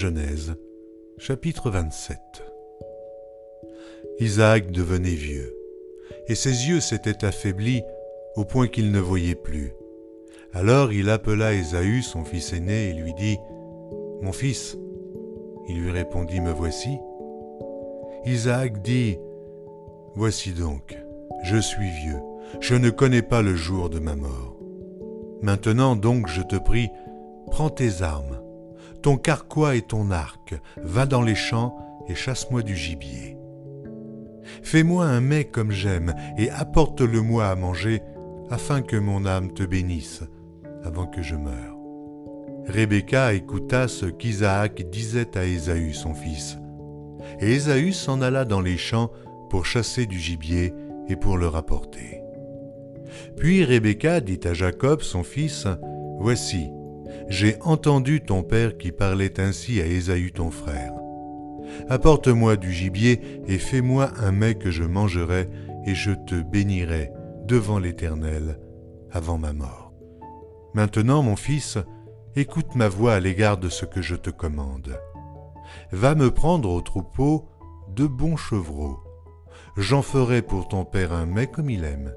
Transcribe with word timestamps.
Genèse, 0.00 0.54
chapitre 1.18 1.70
27 1.70 2.16
Isaac 4.18 4.70
devenait 4.70 5.10
vieux, 5.10 5.54
et 6.26 6.34
ses 6.34 6.68
yeux 6.70 6.80
s'étaient 6.80 7.22
affaiblis 7.22 7.82
au 8.34 8.46
point 8.46 8.66
qu'il 8.66 8.92
ne 8.92 8.98
voyait 8.98 9.34
plus. 9.34 9.74
Alors 10.54 10.90
il 10.94 11.10
appela 11.10 11.52
Ésaü, 11.52 12.00
son 12.00 12.24
fils 12.24 12.54
aîné, 12.54 12.88
et 12.88 12.92
lui 12.94 13.12
dit, 13.12 13.36
Mon 14.22 14.32
fils. 14.32 14.78
Il 15.68 15.82
lui 15.82 15.90
répondit, 15.90 16.40
Me 16.40 16.52
voici. 16.52 16.96
Isaac 18.24 18.80
dit, 18.80 19.18
Voici 20.14 20.52
donc, 20.52 20.96
je 21.44 21.58
suis 21.58 21.90
vieux, 21.90 22.20
je 22.60 22.74
ne 22.74 22.88
connais 22.88 23.20
pas 23.20 23.42
le 23.42 23.54
jour 23.54 23.90
de 23.90 23.98
ma 23.98 24.16
mort. 24.16 24.56
Maintenant 25.42 25.94
donc, 25.94 26.26
je 26.26 26.40
te 26.40 26.56
prie, 26.56 26.88
prends 27.50 27.68
tes 27.68 28.00
armes, 28.00 28.40
ton 29.02 29.16
carquois 29.16 29.76
et 29.76 29.82
ton 29.82 30.10
arc, 30.10 30.54
va 30.82 31.06
dans 31.06 31.22
les 31.22 31.34
champs 31.34 31.76
et 32.08 32.14
chasse-moi 32.14 32.62
du 32.62 32.76
gibier. 32.76 33.36
Fais-moi 34.62 35.04
un 35.04 35.20
mets 35.20 35.44
comme 35.44 35.70
j'aime 35.70 36.14
et 36.36 36.50
apporte-le-moi 36.50 37.46
à 37.46 37.54
manger, 37.54 38.02
afin 38.50 38.82
que 38.82 38.96
mon 38.96 39.26
âme 39.26 39.52
te 39.52 39.62
bénisse 39.62 40.22
avant 40.84 41.06
que 41.06 41.22
je 41.22 41.36
meure. 41.36 41.76
Rebecca 42.66 43.32
écouta 43.32 43.88
ce 43.88 44.06
qu'Isaac 44.06 44.82
disait 44.90 45.36
à 45.36 45.44
Ésaü 45.44 45.92
son 45.92 46.14
fils. 46.14 46.58
Et 47.40 47.52
Ésaü 47.52 47.92
s'en 47.92 48.20
alla 48.20 48.44
dans 48.44 48.60
les 48.60 48.76
champs 48.76 49.10
pour 49.50 49.66
chasser 49.66 50.06
du 50.06 50.18
gibier 50.18 50.74
et 51.08 51.16
pour 51.16 51.36
le 51.36 51.48
rapporter. 51.48 52.22
Puis 53.36 53.64
Rebecca 53.64 54.20
dit 54.20 54.40
à 54.44 54.52
Jacob 54.52 55.00
son 55.00 55.22
fils, 55.22 55.66
Voici, 56.18 56.70
j'ai 57.30 57.56
entendu 57.62 58.20
ton 58.20 58.42
père 58.42 58.76
qui 58.76 58.90
parlait 58.90 59.40
ainsi 59.40 59.80
à 59.80 59.86
Ésaü 59.86 60.32
ton 60.32 60.50
frère. 60.50 60.92
Apporte-moi 61.88 62.56
du 62.56 62.72
gibier 62.72 63.20
et 63.46 63.58
fais-moi 63.58 64.10
un 64.18 64.32
mets 64.32 64.56
que 64.56 64.70
je 64.70 64.82
mangerai, 64.82 65.48
et 65.86 65.94
je 65.94 66.10
te 66.10 66.34
bénirai 66.34 67.10
devant 67.46 67.78
l'Éternel 67.78 68.60
avant 69.12 69.38
ma 69.38 69.52
mort. 69.52 69.92
Maintenant, 70.74 71.22
mon 71.22 71.36
fils, 71.36 71.78
écoute 72.36 72.74
ma 72.74 72.88
voix 72.88 73.14
à 73.14 73.20
l'égard 73.20 73.56
de 73.56 73.68
ce 73.68 73.86
que 73.86 74.02
je 74.02 74.16
te 74.16 74.30
commande. 74.30 74.98
Va 75.92 76.14
me 76.16 76.30
prendre 76.30 76.68
au 76.68 76.80
troupeau 76.80 77.48
de 77.94 78.06
bons 78.06 78.36
chevreaux. 78.36 78.98
J'en 79.76 80.02
ferai 80.02 80.42
pour 80.42 80.68
ton 80.68 80.84
père 80.84 81.12
un 81.12 81.26
mets 81.26 81.46
comme 81.46 81.70
il 81.70 81.84
aime, 81.84 82.12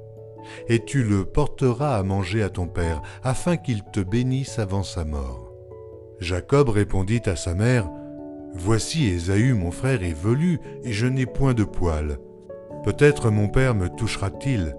et 0.68 0.84
tu 0.84 1.04
le 1.04 1.26
porteras 1.26 1.98
à 1.98 2.04
manger 2.04 2.44
à 2.44 2.50
ton 2.50 2.68
père, 2.68 3.02
afin 3.24 3.58
qu'il 3.58 3.84
te 3.84 4.00
bénisse 4.00 4.60
avant 4.60 4.84
sa 4.84 5.06
mort. 5.06 5.52
Jacob 6.20 6.70
répondit 6.70 7.22
à 7.26 7.36
sa 7.36 7.54
mère, 7.54 7.90
Voici 8.56 9.08
Ésaü 9.08 9.54
mon 9.54 9.72
frère 9.72 10.04
est 10.04 10.18
velu, 10.18 10.60
et 10.84 10.92
je 10.92 11.08
n'ai 11.08 11.26
point 11.26 11.54
de 11.54 11.64
poils. 11.64 12.20
Peut-être 12.84 13.32
mon 13.32 13.48
père 13.48 13.74
me 13.74 13.90
touchera-t-il, 13.90 14.76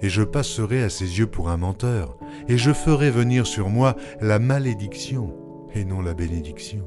et 0.00 0.08
je 0.08 0.22
passerai 0.22 0.82
à 0.82 0.90
ses 0.90 1.18
yeux 1.18 1.26
pour 1.26 1.50
un 1.50 1.56
menteur, 1.56 2.16
et 2.48 2.56
je 2.56 2.72
ferai 2.72 3.10
venir 3.10 3.46
sur 3.46 3.68
moi 3.68 3.96
la 4.20 4.38
malédiction, 4.38 5.34
et 5.74 5.84
non 5.84 6.00
la 6.02 6.14
bénédiction. 6.14 6.84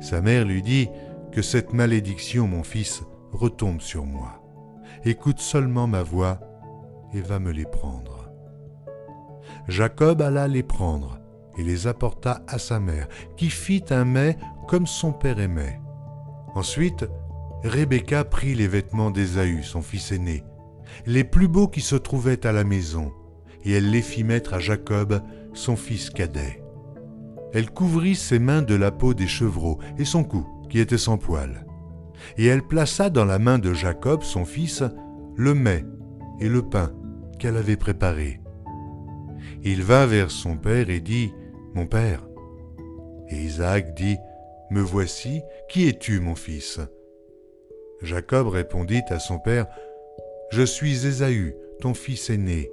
Sa 0.00 0.20
mère 0.20 0.44
lui 0.44 0.62
dit, 0.62 0.88
Que 1.32 1.42
cette 1.42 1.72
malédiction, 1.72 2.46
mon 2.46 2.62
fils, 2.62 3.02
retombe 3.32 3.80
sur 3.80 4.06
moi. 4.06 4.42
Écoute 5.04 5.40
seulement 5.40 5.86
ma 5.86 6.02
voix, 6.02 6.40
et 7.12 7.20
va 7.20 7.38
me 7.38 7.50
les 7.50 7.64
prendre. 7.64 8.30
Jacob 9.68 10.22
alla 10.22 10.48
les 10.48 10.62
prendre, 10.62 11.18
et 11.58 11.62
les 11.62 11.86
apporta 11.86 12.42
à 12.46 12.58
sa 12.58 12.80
mère, 12.80 13.08
qui 13.36 13.50
fit 13.50 13.84
un 13.90 14.04
mets 14.04 14.38
comme 14.68 14.86
son 14.86 15.12
père 15.12 15.40
aimait. 15.40 15.80
Ensuite, 16.54 17.06
Rebecca 17.64 18.24
prit 18.24 18.54
les 18.54 18.68
vêtements 18.68 19.10
d'Ésaü, 19.10 19.62
son 19.62 19.82
fils 19.82 20.12
aîné, 20.12 20.44
les 21.06 21.24
plus 21.24 21.48
beaux 21.48 21.68
qui 21.68 21.80
se 21.80 21.96
trouvaient 21.96 22.46
à 22.46 22.52
la 22.52 22.64
maison, 22.64 23.12
et 23.64 23.72
elle 23.72 23.90
les 23.90 24.02
fit 24.02 24.24
mettre 24.24 24.54
à 24.54 24.58
Jacob, 24.58 25.20
son 25.52 25.76
fils 25.76 26.10
cadet. 26.10 26.62
Elle 27.52 27.70
couvrit 27.70 28.14
ses 28.14 28.38
mains 28.38 28.62
de 28.62 28.74
la 28.74 28.90
peau 28.90 29.14
des 29.14 29.26
chevreaux 29.26 29.78
et 29.98 30.04
son 30.04 30.22
cou, 30.22 30.46
qui 30.68 30.78
était 30.78 30.98
sans 30.98 31.18
poils. 31.18 31.66
Et 32.36 32.46
elle 32.46 32.62
plaça 32.62 33.10
dans 33.10 33.24
la 33.24 33.38
main 33.38 33.58
de 33.58 33.72
Jacob, 33.72 34.22
son 34.22 34.44
fils, 34.44 34.84
le 35.34 35.54
mets 35.54 35.84
et 36.40 36.48
le 36.48 36.62
pain 36.62 36.92
qu'elle 37.38 37.56
avait 37.56 37.76
préparé. 37.76 38.40
Il 39.62 39.82
vint 39.82 40.06
vers 40.06 40.30
son 40.30 40.56
père 40.56 40.90
et 40.90 41.00
dit, 41.00 41.32
Mon 41.74 41.86
père. 41.86 42.26
Et 43.28 43.36
Isaac 43.36 43.94
dit, 43.94 44.16
Me 44.70 44.80
voici, 44.80 45.42
qui 45.68 45.88
es-tu, 45.88 46.20
mon 46.20 46.34
fils? 46.34 46.80
Jacob 48.02 48.48
répondit 48.48 49.02
à 49.08 49.18
son 49.18 49.38
père, 49.38 49.66
je 50.50 50.62
suis 50.62 51.06
Ésaü, 51.06 51.56
ton 51.80 51.94
fils 51.94 52.30
aîné. 52.30 52.70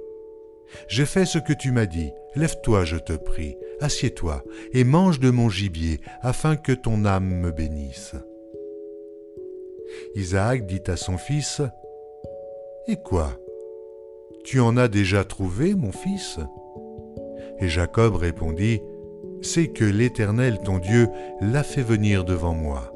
J'ai 0.88 1.06
fait 1.06 1.26
ce 1.26 1.38
que 1.38 1.52
tu 1.52 1.70
m'as 1.72 1.86
dit. 1.86 2.10
Lève-toi, 2.34 2.84
je 2.84 2.96
te 2.96 3.12
prie, 3.12 3.56
assieds-toi, 3.80 4.42
et 4.72 4.84
mange 4.84 5.20
de 5.20 5.30
mon 5.30 5.48
gibier, 5.48 6.00
afin 6.22 6.56
que 6.56 6.72
ton 6.72 7.04
âme 7.04 7.28
me 7.40 7.50
bénisse. 7.50 8.14
Isaac 10.14 10.66
dit 10.66 10.82
à 10.86 10.96
son 10.96 11.18
fils, 11.18 11.62
Et 12.88 12.96
quoi? 12.96 13.38
Tu 14.46 14.60
en 14.60 14.76
as 14.76 14.86
déjà 14.86 15.24
trouvé, 15.24 15.74
mon 15.74 15.90
fils? 15.90 16.38
Et 17.58 17.66
Jacob 17.66 18.14
répondit, 18.14 18.80
C'est 19.42 19.66
que 19.66 19.84
l'Éternel, 19.84 20.60
ton 20.64 20.78
Dieu, 20.78 21.08
l'a 21.40 21.64
fait 21.64 21.82
venir 21.82 22.24
devant 22.24 22.54
moi. 22.54 22.94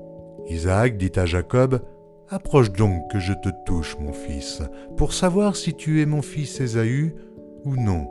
Isaac 0.49 0.97
dit 0.97 1.10
à 1.16 1.27
Jacob, 1.27 1.81
Approche 2.28 2.71
donc 2.71 3.10
que 3.10 3.19
je 3.19 3.33
te 3.33 3.49
touche, 3.66 3.97
mon 3.99 4.12
fils, 4.12 4.62
pour 4.97 5.12
savoir 5.12 5.56
si 5.56 5.75
tu 5.75 6.00
es 6.00 6.06
mon 6.06 6.22
fils 6.22 6.60
Ésaü 6.60 7.16
ou 7.65 7.75
non. 7.75 8.06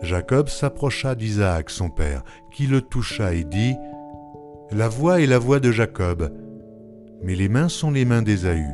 Jacob 0.00 0.48
s'approcha 0.48 1.16
d'Isaac, 1.16 1.68
son 1.68 1.90
père, 1.90 2.22
qui 2.52 2.68
le 2.68 2.80
toucha 2.80 3.34
et 3.34 3.42
dit, 3.42 3.74
La 4.70 4.88
voix 4.88 5.20
est 5.20 5.26
la 5.26 5.40
voix 5.40 5.58
de 5.58 5.72
Jacob, 5.72 6.32
mais 7.24 7.34
les 7.34 7.48
mains 7.48 7.68
sont 7.68 7.90
les 7.90 8.04
mains 8.04 8.22
d'Ésaü. 8.22 8.68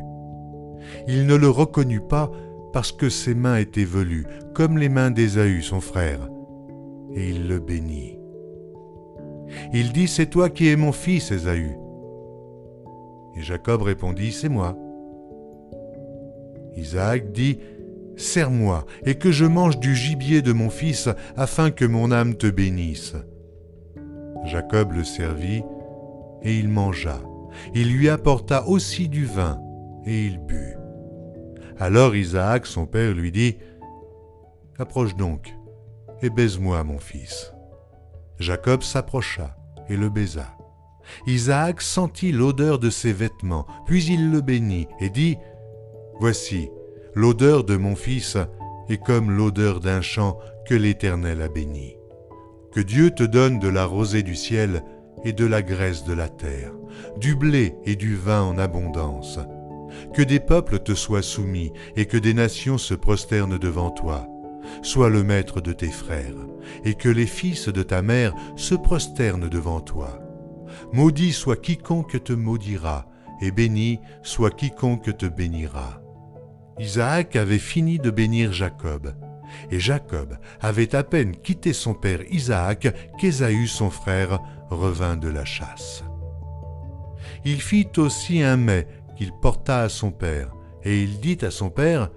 Il 1.08 1.24
ne 1.24 1.34
le 1.34 1.48
reconnut 1.48 2.06
pas 2.06 2.30
parce 2.72 2.92
que 2.92 3.08
ses 3.08 3.34
mains 3.34 3.56
étaient 3.56 3.84
velues, 3.84 4.26
comme 4.54 4.78
les 4.78 4.88
mains 4.88 5.10
d'Ésaü, 5.10 5.62
son 5.62 5.80
frère, 5.80 6.28
et 7.14 7.30
il 7.30 7.48
le 7.48 7.58
bénit. 7.58 8.18
Il 9.72 9.92
dit, 9.92 10.08
C'est 10.08 10.26
toi 10.26 10.50
qui 10.50 10.68
es 10.68 10.76
mon 10.76 10.92
fils, 10.92 11.30
Ésaü. 11.30 11.76
Et 13.36 13.42
Jacob 13.42 13.82
répondit, 13.82 14.32
C'est 14.32 14.48
moi. 14.48 14.76
Isaac 16.76 17.32
dit, 17.32 17.58
Serre-moi, 18.16 18.86
et 19.04 19.16
que 19.16 19.30
je 19.30 19.44
mange 19.44 19.78
du 19.78 19.94
gibier 19.94 20.42
de 20.42 20.52
mon 20.52 20.70
fils, 20.70 21.08
afin 21.36 21.70
que 21.70 21.84
mon 21.84 22.12
âme 22.12 22.34
te 22.34 22.46
bénisse. 22.46 23.14
Jacob 24.44 24.92
le 24.92 25.04
servit, 25.04 25.62
et 26.42 26.58
il 26.58 26.68
mangea. 26.68 27.20
Il 27.74 27.92
lui 27.92 28.08
apporta 28.08 28.66
aussi 28.68 29.08
du 29.08 29.24
vin, 29.24 29.60
et 30.06 30.24
il 30.24 30.38
but. 30.38 30.76
Alors 31.78 32.16
Isaac, 32.16 32.66
son 32.66 32.86
père, 32.86 33.12
lui 33.12 33.30
dit, 33.30 33.58
Approche 34.78 35.14
donc, 35.14 35.54
et 36.22 36.30
baise-moi, 36.30 36.82
mon 36.84 36.98
fils. 36.98 37.52
Jacob 38.38 38.82
s'approcha, 38.82 39.56
et 39.88 39.96
le 39.96 40.08
baisa. 40.08 40.56
Isaac 41.26 41.82
sentit 41.82 42.32
l'odeur 42.32 42.78
de 42.78 42.90
ses 42.90 43.12
vêtements, 43.12 43.66
puis 43.86 44.04
il 44.04 44.30
le 44.30 44.40
bénit 44.40 44.88
et 45.00 45.10
dit, 45.10 45.36
Voici, 46.18 46.70
l'odeur 47.14 47.64
de 47.64 47.76
mon 47.76 47.94
fils 47.94 48.38
est 48.88 49.02
comme 49.02 49.30
l'odeur 49.30 49.80
d'un 49.80 50.00
champ 50.00 50.38
que 50.66 50.74
l'Éternel 50.74 51.42
a 51.42 51.48
béni. 51.48 51.96
Que 52.72 52.80
Dieu 52.80 53.10
te 53.10 53.22
donne 53.22 53.58
de 53.58 53.68
la 53.68 53.84
rosée 53.84 54.22
du 54.22 54.34
ciel 54.34 54.82
et 55.24 55.32
de 55.32 55.44
la 55.44 55.62
graisse 55.62 56.04
de 56.04 56.14
la 56.14 56.28
terre, 56.28 56.72
du 57.18 57.34
blé 57.34 57.74
et 57.84 57.96
du 57.96 58.16
vin 58.16 58.42
en 58.42 58.58
abondance. 58.58 59.38
Que 60.14 60.22
des 60.22 60.40
peuples 60.40 60.78
te 60.78 60.94
soient 60.94 61.22
soumis 61.22 61.72
et 61.96 62.06
que 62.06 62.16
des 62.16 62.34
nations 62.34 62.78
se 62.78 62.94
prosternent 62.94 63.58
devant 63.58 63.90
toi. 63.90 64.26
Sois 64.82 65.10
le 65.10 65.22
maître 65.22 65.60
de 65.60 65.72
tes 65.72 65.90
frères, 65.90 66.46
et 66.84 66.94
que 66.94 67.08
les 67.08 67.26
fils 67.26 67.68
de 67.68 67.82
ta 67.82 68.02
mère 68.02 68.34
se 68.56 68.74
prosternent 68.74 69.48
devant 69.48 69.80
toi. 69.80 70.18
Maudit 70.92 71.32
soit 71.32 71.60
quiconque 71.60 72.22
te 72.22 72.32
maudira, 72.32 73.06
et 73.40 73.50
béni 73.50 74.00
soit 74.22 74.50
quiconque 74.50 75.16
te 75.16 75.26
bénira. 75.26 76.00
Isaac 76.78 77.36
avait 77.36 77.58
fini 77.58 77.98
de 77.98 78.10
bénir 78.10 78.52
Jacob, 78.52 79.14
et 79.70 79.80
Jacob 79.80 80.36
avait 80.60 80.94
à 80.94 81.02
peine 81.02 81.36
quitté 81.36 81.72
son 81.72 81.94
père 81.94 82.20
Isaac 82.30 82.88
qu'Ésaü 83.18 83.66
son 83.66 83.90
frère 83.90 84.40
revint 84.70 85.16
de 85.16 85.28
la 85.28 85.44
chasse. 85.44 86.04
Il 87.44 87.60
fit 87.60 87.88
aussi 87.96 88.42
un 88.42 88.56
mets 88.56 88.88
qu'il 89.16 89.32
porta 89.32 89.80
à 89.80 89.88
son 89.88 90.10
père, 90.10 90.52
et 90.84 91.02
il 91.02 91.20
dit 91.20 91.38
à 91.42 91.50
son 91.50 91.70
père, 91.70 92.10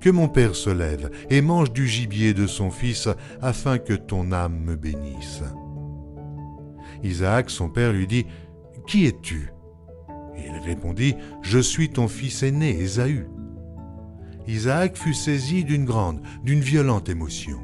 Que 0.00 0.10
mon 0.10 0.28
père 0.28 0.54
se 0.54 0.70
lève 0.70 1.10
et 1.28 1.42
mange 1.42 1.72
du 1.72 1.88
gibier 1.88 2.32
de 2.32 2.46
son 2.46 2.70
fils, 2.70 3.08
afin 3.42 3.78
que 3.78 3.94
ton 3.94 4.32
âme 4.32 4.58
me 4.60 4.76
bénisse. 4.76 5.42
Isaac, 7.02 7.50
son 7.50 7.68
père, 7.68 7.92
lui 7.92 8.06
dit, 8.06 8.26
Qui 8.86 9.06
es-tu? 9.06 9.52
Il 10.36 10.56
répondit, 10.64 11.16
Je 11.42 11.58
suis 11.58 11.90
ton 11.90 12.08
fils 12.08 12.42
aîné, 12.42 12.70
Ésaü. 12.70 13.26
Isaac 14.46 14.96
fut 14.96 15.14
saisi 15.14 15.64
d'une 15.64 15.84
grande, 15.84 16.22
d'une 16.42 16.60
violente 16.60 17.08
émotion. 17.08 17.58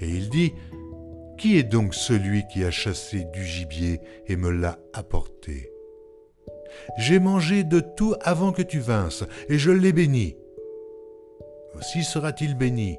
Et 0.00 0.08
il 0.08 0.30
dit, 0.30 0.54
Qui 1.36 1.58
est 1.58 1.64
donc 1.64 1.94
celui 1.94 2.44
qui 2.52 2.64
a 2.64 2.70
chassé 2.70 3.26
du 3.34 3.44
gibier 3.44 4.00
et 4.26 4.36
me 4.36 4.50
l'a 4.50 4.78
apporté? 4.94 5.70
J'ai 6.98 7.18
mangé 7.18 7.64
de 7.64 7.80
tout 7.80 8.14
avant 8.20 8.52
que 8.52 8.62
tu 8.62 8.78
vinsses, 8.78 9.24
et 9.48 9.58
je 9.58 9.70
l'ai 9.70 9.92
béni. 9.92 10.36
Aussi 11.76 12.02
sera-t-il 12.02 12.56
béni. 12.56 12.98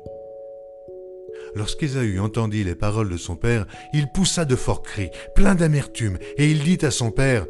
Lorsqu'Ésaü 1.55 2.19
entendit 2.19 2.63
les 2.63 2.75
paroles 2.75 3.09
de 3.09 3.17
son 3.17 3.35
père, 3.35 3.65
il 3.93 4.11
poussa 4.11 4.45
de 4.45 4.55
forts 4.55 4.83
cris, 4.83 5.09
plein 5.35 5.55
d'amertume, 5.55 6.17
et 6.37 6.49
il 6.49 6.63
dit 6.63 6.85
à 6.85 6.91
son 6.91 7.11
père, 7.11 7.45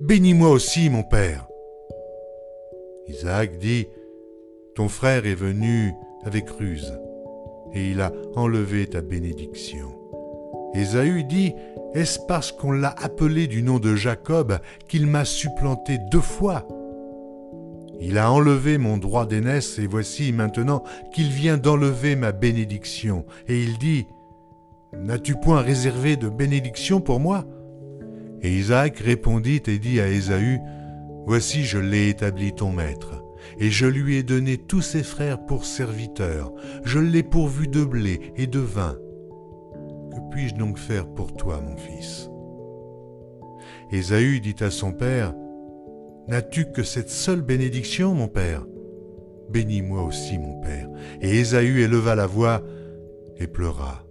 Bénis-moi 0.00 0.50
aussi, 0.50 0.90
mon 0.90 1.02
père. 1.02 1.48
Isaac 3.08 3.58
dit, 3.58 3.88
ton 4.76 4.88
frère 4.88 5.26
est 5.26 5.34
venu 5.34 5.92
avec 6.24 6.48
ruse, 6.50 6.92
et 7.74 7.90
il 7.90 8.00
a 8.00 8.12
enlevé 8.36 8.86
ta 8.86 9.00
bénédiction. 9.00 9.88
Ésaü 10.74 11.24
dit, 11.24 11.54
Est-ce 11.94 12.18
parce 12.26 12.52
qu'on 12.52 12.72
l'a 12.72 12.94
appelé 12.98 13.46
du 13.46 13.62
nom 13.62 13.78
de 13.78 13.94
Jacob 13.94 14.58
qu'il 14.88 15.06
m'a 15.06 15.24
supplanté 15.24 15.98
deux 16.10 16.20
fois? 16.20 16.66
Il 18.00 18.18
a 18.18 18.30
enlevé 18.30 18.78
mon 18.78 18.96
droit 18.96 19.26
d'aînesse, 19.26 19.78
et 19.78 19.86
voici 19.86 20.32
maintenant 20.32 20.84
qu'il 21.12 21.28
vient 21.28 21.56
d'enlever 21.56 22.14
ma 22.14 22.32
bénédiction. 22.32 23.24
Et 23.48 23.62
il 23.62 23.78
dit, 23.78 24.06
N'as-tu 24.96 25.34
point 25.34 25.60
réservé 25.60 26.16
de 26.16 26.28
bénédiction 26.28 27.00
pour 27.00 27.20
moi? 27.20 27.44
Et 28.40 28.52
Isaac 28.52 28.98
répondit 28.98 29.62
et 29.66 29.78
dit 29.78 30.00
à 30.00 30.08
Ésaü, 30.08 30.60
Voici 31.26 31.64
je 31.64 31.78
l'ai 31.78 32.08
établi 32.08 32.54
ton 32.54 32.70
maître 32.70 33.22
et 33.58 33.70
je 33.70 33.86
lui 33.86 34.16
ai 34.16 34.22
donné 34.22 34.56
tous 34.56 34.82
ses 34.82 35.02
frères 35.02 35.44
pour 35.44 35.64
serviteurs, 35.64 36.52
je 36.84 36.98
l'ai 36.98 37.22
pourvu 37.22 37.68
de 37.68 37.84
blé 37.84 38.32
et 38.36 38.46
de 38.46 38.60
vin. 38.60 38.96
Puis-je 40.30 40.54
donc 40.54 40.78
faire 40.78 41.06
pour 41.06 41.34
toi, 41.34 41.60
mon 41.60 41.76
fils? 41.76 42.30
Ésaü 43.90 44.40
dit 44.40 44.56
à 44.60 44.70
son 44.70 44.92
père, 44.92 45.34
N'as-tu 46.28 46.70
que 46.72 46.82
cette 46.82 47.08
seule 47.08 47.40
bénédiction, 47.40 48.14
mon 48.14 48.28
père? 48.28 48.66
Bénis-moi 49.50 50.02
aussi, 50.02 50.38
mon 50.38 50.60
père. 50.60 50.88
Et 51.22 51.38
Ésaü 51.38 51.80
éleva 51.80 52.14
la 52.14 52.26
voix 52.26 52.62
et 53.38 53.46
pleura. 53.46 54.04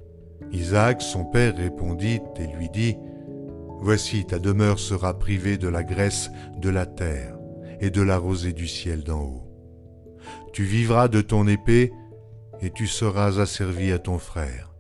Isaac, 0.51 1.01
son 1.01 1.25
père, 1.25 1.55
répondit 1.55 2.19
et 2.37 2.47
lui 2.55 2.69
dit, 2.69 2.97
Voici 3.79 4.25
ta 4.25 4.39
demeure 4.39 4.79
sera 4.79 5.19
privée 5.19 5.57
de 5.57 5.67
la 5.67 5.83
graisse 5.83 6.31
de 6.59 6.69
la 6.69 6.87
terre 6.87 7.37
et 7.79 7.91
de 7.91 8.01
la 8.01 8.17
rosée 8.17 8.53
du 8.53 8.67
ciel 8.67 9.03
d'en 9.03 9.21
haut. 9.21 9.43
Tu 10.53 10.63
vivras 10.63 11.07
de 11.07 11.21
ton 11.21 11.47
épée, 11.47 11.91
et 12.61 12.71
tu 12.71 12.87
seras 12.87 13.39
asservi 13.39 13.91
à 13.91 13.99
ton 13.99 14.17
frère. 14.17 14.73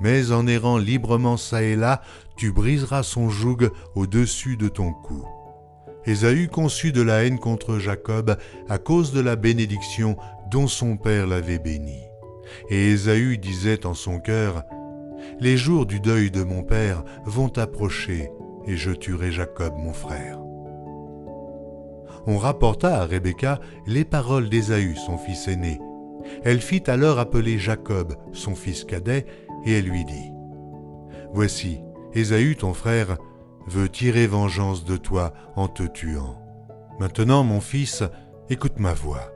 Mais 0.00 0.32
en 0.32 0.46
errant 0.46 0.78
librement 0.78 1.36
çà 1.36 1.62
et 1.62 1.76
là, 1.76 2.02
tu 2.36 2.52
briseras 2.52 3.02
son 3.02 3.30
joug 3.30 3.70
au-dessus 3.94 4.56
de 4.56 4.68
ton 4.68 4.92
cou. 4.92 5.24
Ésaü 6.06 6.48
conçut 6.48 6.92
de 6.92 7.02
la 7.02 7.24
haine 7.24 7.38
contre 7.38 7.78
Jacob 7.78 8.36
à 8.68 8.78
cause 8.78 9.12
de 9.12 9.20
la 9.20 9.36
bénédiction 9.36 10.16
dont 10.50 10.66
son 10.66 10.96
père 10.96 11.26
l'avait 11.26 11.58
béni. 11.58 12.00
Et 12.70 12.92
Ésaü 12.92 13.36
disait 13.38 13.84
en 13.84 13.94
son 13.94 14.20
cœur, 14.20 14.62
Les 15.40 15.56
jours 15.56 15.84
du 15.84 16.00
deuil 16.00 16.30
de 16.30 16.42
mon 16.42 16.62
père 16.62 17.04
vont 17.26 17.52
approcher, 17.58 18.30
et 18.66 18.76
je 18.76 18.92
tuerai 18.92 19.32
Jacob 19.32 19.74
mon 19.76 19.92
frère 19.92 20.38
on 22.28 22.36
rapporta 22.36 23.00
à 23.00 23.06
Rebecca 23.06 23.58
les 23.86 24.04
paroles 24.04 24.50
d'Ésaü, 24.50 24.96
son 24.96 25.16
fils 25.16 25.48
aîné. 25.48 25.80
Elle 26.44 26.60
fit 26.60 26.82
alors 26.86 27.18
appeler 27.18 27.58
Jacob, 27.58 28.16
son 28.32 28.54
fils 28.54 28.84
cadet, 28.84 29.24
et 29.68 29.78
elle 29.78 29.84
lui 29.84 30.04
dit, 30.04 30.32
Voici, 31.32 31.80
Ésaü, 32.14 32.56
ton 32.56 32.72
frère, 32.72 33.18
veut 33.66 33.90
tirer 33.90 34.26
vengeance 34.26 34.84
de 34.84 34.96
toi 34.96 35.34
en 35.56 35.68
te 35.68 35.82
tuant. 35.82 36.40
Maintenant, 36.98 37.44
mon 37.44 37.60
fils, 37.60 38.02
écoute 38.48 38.78
ma 38.78 38.94
voix. 38.94 39.30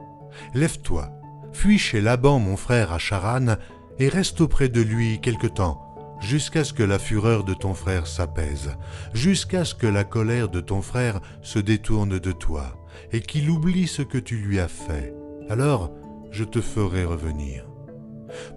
Lève-toi, 0.55 1.11
fuis 1.53 1.79
chez 1.79 2.01
Laban, 2.01 2.39
mon 2.39 2.57
frère, 2.57 2.93
à 2.93 2.99
Charan, 2.99 3.57
et 3.99 4.09
reste 4.09 4.41
auprès 4.41 4.71
de 4.71 4.81
lui 4.81 5.21
quelque 5.21 5.47
temps, 5.47 6.17
jusqu'à 6.21 6.65
ce 6.65 6.73
que 6.73 6.83
la 6.83 6.99
fureur 6.99 7.45
de 7.45 7.53
ton 7.53 7.75
frère 7.75 8.07
s'apaise, 8.07 8.75
jusqu'à 9.13 9.67
ce 9.67 9.75
que 9.75 9.87
la 9.87 10.05
colère 10.05 10.49
de 10.49 10.61
ton 10.61 10.81
frère 10.81 11.21
se 11.43 11.59
détourne 11.59 12.19
de 12.19 12.33
toi 12.33 12.79
et 13.13 13.21
qu'il 13.21 13.51
oublie 13.51 13.87
ce 13.87 14.03
que 14.03 14.19
tu 14.19 14.37
lui 14.37 14.59
as 14.61 14.69
fait. 14.69 15.15
Alors 15.51 15.93
je 16.31 16.45
te 16.45 16.63
ferai 16.63 17.05
revenir. 17.05 17.72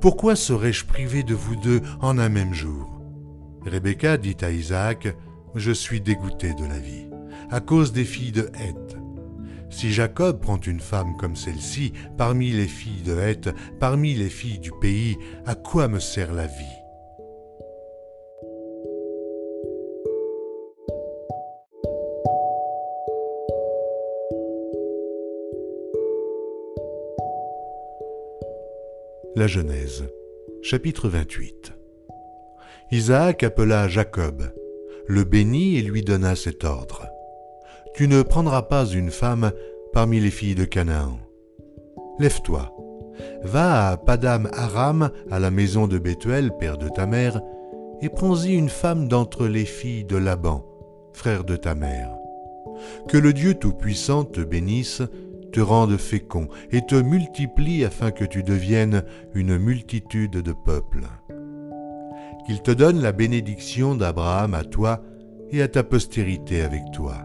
Pourquoi 0.01 0.35
serais-je 0.35 0.85
privé 0.85 1.23
de 1.23 1.33
vous 1.33 1.55
deux 1.55 1.81
en 2.01 2.17
un 2.17 2.29
même 2.29 2.53
jour? 2.53 3.01
Rebecca 3.65 4.17
dit 4.17 4.37
à 4.41 4.51
Isaac, 4.51 5.07
Je 5.55 5.71
suis 5.71 6.01
dégoûté 6.01 6.53
de 6.53 6.65
la 6.65 6.79
vie, 6.79 7.07
à 7.49 7.59
cause 7.59 7.93
des 7.93 8.05
filles 8.05 8.31
de 8.31 8.49
Heth. 8.59 8.97
Si 9.69 9.91
Jacob 9.91 10.39
prend 10.39 10.59
une 10.59 10.79
femme 10.79 11.17
comme 11.17 11.35
celle-ci, 11.35 11.93
parmi 12.17 12.51
les 12.51 12.67
filles 12.67 13.01
de 13.03 13.17
Heth, 13.17 13.49
parmi 13.79 14.13
les 14.13 14.29
filles 14.29 14.59
du 14.59 14.71
pays, 14.79 15.17
à 15.45 15.55
quoi 15.55 15.87
me 15.87 15.99
sert 15.99 16.33
la 16.33 16.47
vie? 16.47 16.84
La 29.37 29.47
Genèse, 29.47 30.05
chapitre 30.61 31.09
28. 31.09 31.73
Isaac 32.91 33.43
appela 33.43 33.89
Jacob, 33.89 34.49
le 35.07 35.25
bénit 35.25 35.75
et 35.75 35.81
lui 35.81 36.03
donna 36.03 36.37
cet 36.37 36.63
ordre. 36.63 37.05
Tu 37.95 38.07
ne 38.07 38.21
prendras 38.21 38.61
pas 38.61 38.85
une 38.85 39.11
femme 39.11 39.51
parmi 39.91 40.21
les 40.21 40.31
filles 40.31 40.55
de 40.55 40.63
Canaan. 40.63 41.19
Lève-toi, 42.17 42.73
va 43.43 43.89
à 43.89 43.97
Padam 43.97 44.49
Aram, 44.53 45.11
à 45.29 45.39
la 45.39 45.51
maison 45.51 45.87
de 45.87 45.97
Bethuel, 45.97 46.55
père 46.57 46.77
de 46.77 46.87
ta 46.87 47.05
mère, 47.05 47.41
et 48.01 48.07
prends-y 48.07 48.53
une 48.53 48.69
femme 48.69 49.09
d'entre 49.09 49.47
les 49.47 49.65
filles 49.65 50.05
de 50.05 50.15
Laban, 50.15 50.65
frère 51.11 51.43
de 51.43 51.57
ta 51.57 51.75
mère. 51.75 52.15
Que 53.09 53.17
le 53.17 53.33
Dieu 53.33 53.55
Tout-Puissant 53.55 54.23
te 54.23 54.39
bénisse 54.39 55.01
te 55.55 55.61
rende 55.61 55.95
fécond 55.95 56.49
et 56.73 56.85
te 56.85 56.95
multiplie 56.95 57.85
afin 57.85 58.11
que 58.11 58.25
tu 58.25 58.43
deviennes 58.43 59.03
une 59.33 59.57
multitude 59.57 60.41
de 60.41 60.51
peuples. 60.51 61.07
Qu'il 62.45 62.61
te 62.61 62.71
donne 62.71 63.01
la 63.01 63.13
bénédiction 63.13 63.95
d'Abraham 63.95 64.53
à 64.53 64.65
toi 64.65 65.01
et 65.51 65.61
à 65.61 65.69
ta 65.69 65.83
postérité 65.83 66.61
avec 66.61 66.81
toi, 66.91 67.19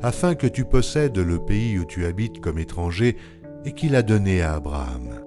afin 0.00 0.36
que 0.36 0.46
tu 0.46 0.64
possèdes 0.64 1.18
le 1.18 1.44
pays 1.44 1.76
où 1.76 1.84
tu 1.84 2.04
habites 2.06 2.40
comme 2.40 2.60
étranger 2.60 3.16
et 3.64 3.72
qu'il 3.72 3.96
a 3.96 4.02
donné 4.04 4.42
à 4.42 4.54
Abraham. 4.54 5.20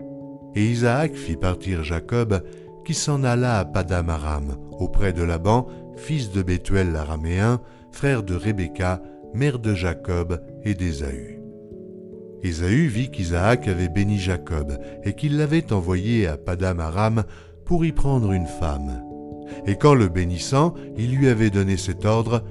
Et 0.55 0.63
Isaac 0.63 1.13
fit 1.13 1.35
partir 1.35 1.83
Jacob, 1.83 2.41
qui 2.85 2.93
s'en 2.93 3.25
alla 3.25 3.59
à 3.59 3.65
Padam-Aram, 3.65 4.55
auprès 4.79 5.11
de 5.11 5.23
Laban, 5.23 5.67
fils 5.97 6.31
de 6.31 6.41
Bethuel 6.41 6.93
l'araméen, 6.93 7.59
frère 7.91 8.23
de 8.23 8.33
Rebecca, 8.33 9.01
mère 9.33 9.59
de 9.59 9.73
Jacob 9.73 10.41
et 10.63 10.73
d'Ésaü. 10.73 11.44
Ésaü 12.45 12.85
vit 12.85 13.09
qu'Isaac 13.09 13.67
avait 13.67 13.89
béni 13.89 14.19
Jacob 14.19 14.77
et 15.03 15.13
qu'il 15.13 15.37
l'avait 15.37 15.73
envoyé 15.73 16.27
à 16.27 16.37
Padam 16.37 16.79
Aram 16.79 17.23
pour 17.65 17.83
y 17.85 17.91
prendre 17.91 18.33
une 18.33 18.45
femme. 18.45 19.03
Et 19.65 19.77
qu'en 19.77 19.95
le 19.95 20.09
bénissant, 20.09 20.75
il 20.95 21.15
lui 21.15 21.27
avait 21.27 21.49
donné 21.49 21.75
cet 21.75 22.05
ordre 22.05 22.43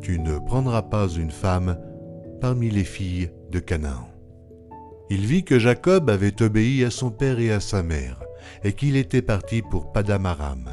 Tu 0.00 0.20
ne 0.20 0.38
prendras 0.38 0.82
pas 0.82 1.08
une 1.08 1.32
femme 1.32 1.76
parmi 2.40 2.70
les 2.70 2.84
filles 2.84 3.30
de 3.50 3.58
Canaan. 3.58 4.08
Il 5.10 5.26
vit 5.26 5.42
que 5.42 5.58
Jacob 5.58 6.08
avait 6.08 6.40
obéi 6.40 6.84
à 6.84 6.90
son 6.90 7.10
père 7.10 7.40
et 7.40 7.50
à 7.50 7.58
sa 7.58 7.82
mère, 7.82 8.22
et 8.62 8.74
qu'il 8.74 8.96
était 8.96 9.22
parti 9.22 9.60
pour 9.60 9.90
Padam 9.90 10.24
Aram. 10.24 10.70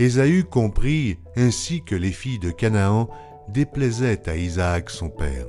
Ésaü 0.00 0.42
comprit 0.42 1.18
ainsi 1.36 1.84
que 1.84 1.94
les 1.94 2.10
filles 2.10 2.40
de 2.40 2.50
Canaan 2.50 3.08
déplaisaient 3.48 4.28
à 4.28 4.34
Isaac 4.34 4.90
son 4.90 5.08
père 5.08 5.46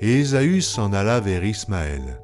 et 0.00 0.20
Ésaü 0.20 0.60
s'en 0.60 0.92
alla 0.92 1.20
vers 1.20 1.44
Ismaël. 1.44 2.20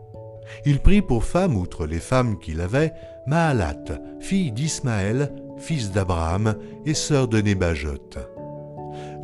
Il 0.65 0.81
prit 0.81 1.03
pour 1.03 1.25
femme, 1.25 1.57
outre 1.57 1.87
les 1.87 2.01
femmes 2.01 2.39
qu'il 2.39 2.61
avait, 2.61 2.93
Maalat, 3.27 3.85
fille 4.21 4.53
d'Ismaël, 4.53 5.33
fils 5.57 5.93
d'Abraham 5.93 6.57
et 6.85 6.95
sœur 6.95 7.29
de 7.29 7.41
Nébajot. 7.41 8.11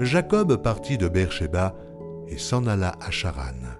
Jacob 0.00 0.62
partit 0.62 0.98
de 0.98 1.08
Beersheba 1.08 1.74
et 2.28 2.38
s'en 2.38 2.66
alla 2.66 2.94
à 3.00 3.10
Charan. 3.10 3.78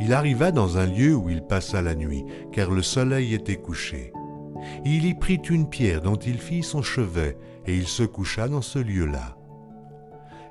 Il 0.00 0.12
arriva 0.12 0.50
dans 0.50 0.76
un 0.78 0.86
lieu 0.86 1.14
où 1.14 1.30
il 1.30 1.42
passa 1.42 1.80
la 1.80 1.94
nuit, 1.94 2.24
car 2.52 2.70
le 2.70 2.82
soleil 2.82 3.34
était 3.34 3.56
couché. 3.56 4.12
Il 4.84 5.06
y 5.06 5.14
prit 5.14 5.40
une 5.48 5.68
pierre 5.68 6.00
dont 6.00 6.16
il 6.16 6.38
fit 6.38 6.62
son 6.62 6.82
chevet, 6.82 7.36
et 7.66 7.76
il 7.76 7.86
se 7.86 8.02
coucha 8.02 8.48
dans 8.48 8.62
ce 8.62 8.78
lieu-là. 8.78 9.36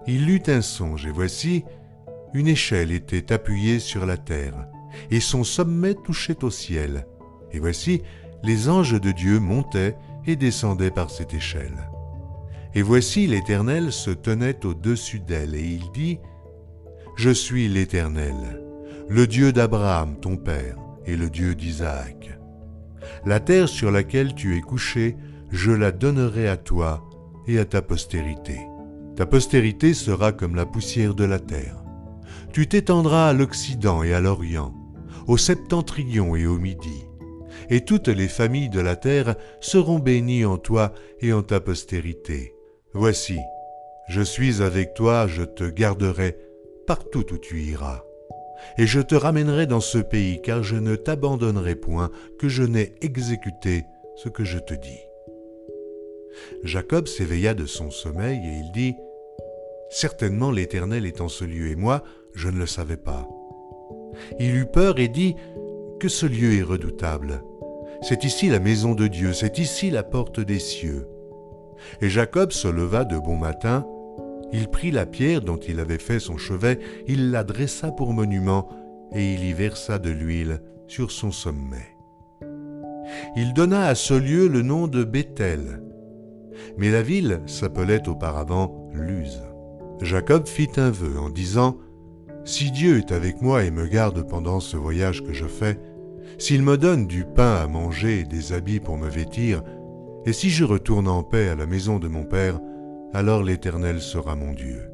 Il 0.08 0.30
eut 0.30 0.44
un 0.48 0.62
songe, 0.62 1.06
et 1.06 1.12
voici, 1.12 1.66
une 2.34 2.48
échelle 2.48 2.92
était 2.92 3.32
appuyée 3.32 3.80
sur 3.80 4.06
la 4.06 4.18
terre, 4.18 4.68
et 5.12 5.20
son 5.20 5.44
sommet 5.44 5.96
touchait 5.96 6.44
au 6.44 6.50
ciel. 6.50 7.08
Et 7.52 7.60
voici, 7.60 8.02
les 8.44 8.70
anges 8.70 9.00
de 9.00 9.12
Dieu 9.12 9.40
montaient 9.40 9.96
et 10.26 10.36
descendaient 10.36 10.92
par 10.92 11.10
cette 11.10 11.34
échelle. 11.34 11.90
Et 12.76 12.82
voici 12.82 13.28
l'Éternel 13.28 13.92
se 13.92 14.10
tenait 14.10 14.66
au-dessus 14.66 15.20
d'elle, 15.20 15.56
et 15.56 15.64
il 15.64 15.92
dit, 15.92 16.20
Je 17.16 17.30
suis 17.30 17.68
l'Éternel, 17.68 18.62
le 19.08 19.28
Dieu 19.28 19.52
d'Abraham, 19.52 20.20
ton 20.20 20.38
père, 20.38 20.78
et 21.06 21.16
le 21.16 21.30
Dieu 21.30 21.54
d'Isaac. 21.54 22.40
La 23.26 23.40
terre 23.40 23.70
sur 23.70 23.92
laquelle 23.92 24.34
tu 24.34 24.58
es 24.58 24.62
couché, 24.62 25.18
je 25.52 25.72
la 25.72 25.92
donnerai 25.92 26.48
à 26.48 26.58
toi 26.58 27.08
et 27.48 27.60
à 27.60 27.66
ta 27.66 27.82
postérité. 27.82 28.60
Ta 29.16 29.28
postérité 29.28 29.94
sera 29.94 30.32
comme 30.32 30.56
la 30.56 30.66
poussière 30.66 31.14
de 31.14 31.26
la 31.26 31.40
terre. 31.40 31.83
Tu 32.54 32.68
t'étendras 32.68 33.30
à 33.30 33.34
l'Occident 33.34 34.04
et 34.04 34.14
à 34.14 34.22
l'Orient, 34.22 34.74
au 35.28 35.38
septentrion 35.38 36.36
et 36.36 36.46
au 36.46 36.58
Midi, 36.58 37.06
et 37.70 37.82
toutes 37.82 38.08
les 38.08 38.28
familles 38.28 38.70
de 38.70 38.80
la 38.80 38.96
terre 38.96 39.36
seront 39.60 40.00
bénies 40.00 40.46
en 40.46 40.58
toi 40.58 40.94
et 41.20 41.34
en 41.34 41.44
ta 41.44 41.60
postérité. 41.60 42.54
Voici, 42.94 43.40
je 44.08 44.22
suis 44.22 44.62
avec 44.62 44.94
toi, 44.94 45.28
je 45.28 45.44
te 45.44 45.64
garderai 45.64 46.38
partout 46.86 47.34
où 47.34 47.38
tu 47.38 47.62
iras 47.62 48.04
et 48.78 48.88
je 48.88 49.00
te 49.00 49.16
ramènerai 49.16 49.68
dans 49.68 49.80
ce 49.80 49.98
pays, 49.98 50.42
car 50.42 50.64
je 50.64 50.76
ne 50.76 50.96
t'abandonnerai 50.96 51.76
point, 51.76 52.12
que 52.40 52.50
je 52.50 52.64
n'ai 52.64 52.96
exécuté 53.02 53.86
ce 54.16 54.30
que 54.30 54.44
je 54.44 54.60
te 54.60 54.74
dis. 54.74 55.00
Jacob 56.64 57.08
s'éveilla 57.08 57.54
de 57.54 57.66
son 57.66 57.92
sommeil, 57.92 58.38
et 58.38 58.60
il 58.60 58.72
dit, 58.72 58.96
Certainement 59.90 60.50
l'Éternel 60.50 61.06
est 61.06 61.22
en 61.22 61.28
ce 61.30 61.46
lieu, 61.46 61.68
et 61.68 61.76
moi, 61.76 62.04
je 62.34 62.50
ne 62.50 62.58
le 62.58 62.66
savais 62.66 62.98
pas. 62.98 63.28
Il 64.40 64.56
eut 64.56 64.66
peur 64.66 65.00
et 65.00 65.08
dit, 65.08 65.36
Que 66.00 66.08
ce 66.08 66.26
lieu 66.26 66.56
est 66.56 66.64
redoutable. 66.64 67.44
C'est 68.02 68.24
ici 68.24 68.50
la 68.50 68.60
maison 68.60 68.96
de 68.96 69.08
Dieu, 69.08 69.34
c'est 69.34 69.60
ici 69.60 69.90
la 69.90 70.04
porte 70.04 70.40
des 70.40 70.60
cieux. 70.60 71.08
Et 72.02 72.10
Jacob 72.10 72.52
se 72.52 72.68
leva 72.68 73.06
de 73.06 73.18
bon 73.18 73.38
matin, 73.38 73.88
il 74.52 74.68
prit 74.68 74.92
la 74.92 75.06
pierre 75.06 75.42
dont 75.42 75.58
il 75.58 75.80
avait 75.80 75.98
fait 75.98 76.20
son 76.20 76.38
chevet, 76.38 76.80
il 77.08 77.32
la 77.32 77.44
dressa 77.44 77.92
pour 77.92 78.14
monument, 78.14 78.70
et 79.14 79.34
il 79.34 79.44
y 79.44 79.54
versa 79.54 80.00
de 80.00 80.10
l'huile 80.10 80.62
sur 80.88 81.12
son 81.12 81.32
sommet. 81.32 81.98
Il 83.36 83.54
donna 83.54 83.88
à 83.88 83.96
ce 83.96 84.14
lieu 84.14 84.48
le 84.48 84.62
nom 84.62 84.88
de 84.88 85.04
Béthel, 85.04 85.82
mais 86.78 86.92
la 86.92 87.02
ville 87.02 87.42
s'appelait 87.46 88.08
auparavant 88.08 88.90
Luz. 88.94 89.42
Jacob 90.02 90.48
fit 90.48 90.70
un 90.78 90.92
vœu 90.92 91.20
en 91.20 91.30
disant 91.30 91.78
Si 92.46 92.72
Dieu 92.72 92.98
est 92.98 93.12
avec 93.14 93.42
moi 93.42 93.64
et 93.64 93.72
me 93.72 93.88
garde 93.88 94.28
pendant 94.28 94.60
ce 94.60 94.76
voyage 94.76 95.24
que 95.24 95.32
je 95.34 95.46
fais, 95.46 95.80
s'il 96.38 96.62
me 96.62 96.78
donne 96.78 97.08
du 97.08 97.24
pain 97.24 97.56
à 97.56 97.68
manger 97.68 98.20
et 98.20 98.26
des 98.26 98.52
habits 98.52 98.82
pour 98.82 98.98
me 98.98 99.08
vêtir, 99.08 99.64
et 100.26 100.34
si 100.34 100.50
je 100.50 100.66
retourne 100.66 101.08
en 101.08 101.24
paix 101.24 101.50
à 101.50 101.56
la 101.56 101.66
maison 101.66 102.00
de 102.00 102.08
mon 102.08 102.24
Père, 102.24 102.60
alors 103.14 103.44
l'Éternel 103.44 104.02
sera 104.02 104.36
mon 104.36 104.54
Dieu. 104.54 104.90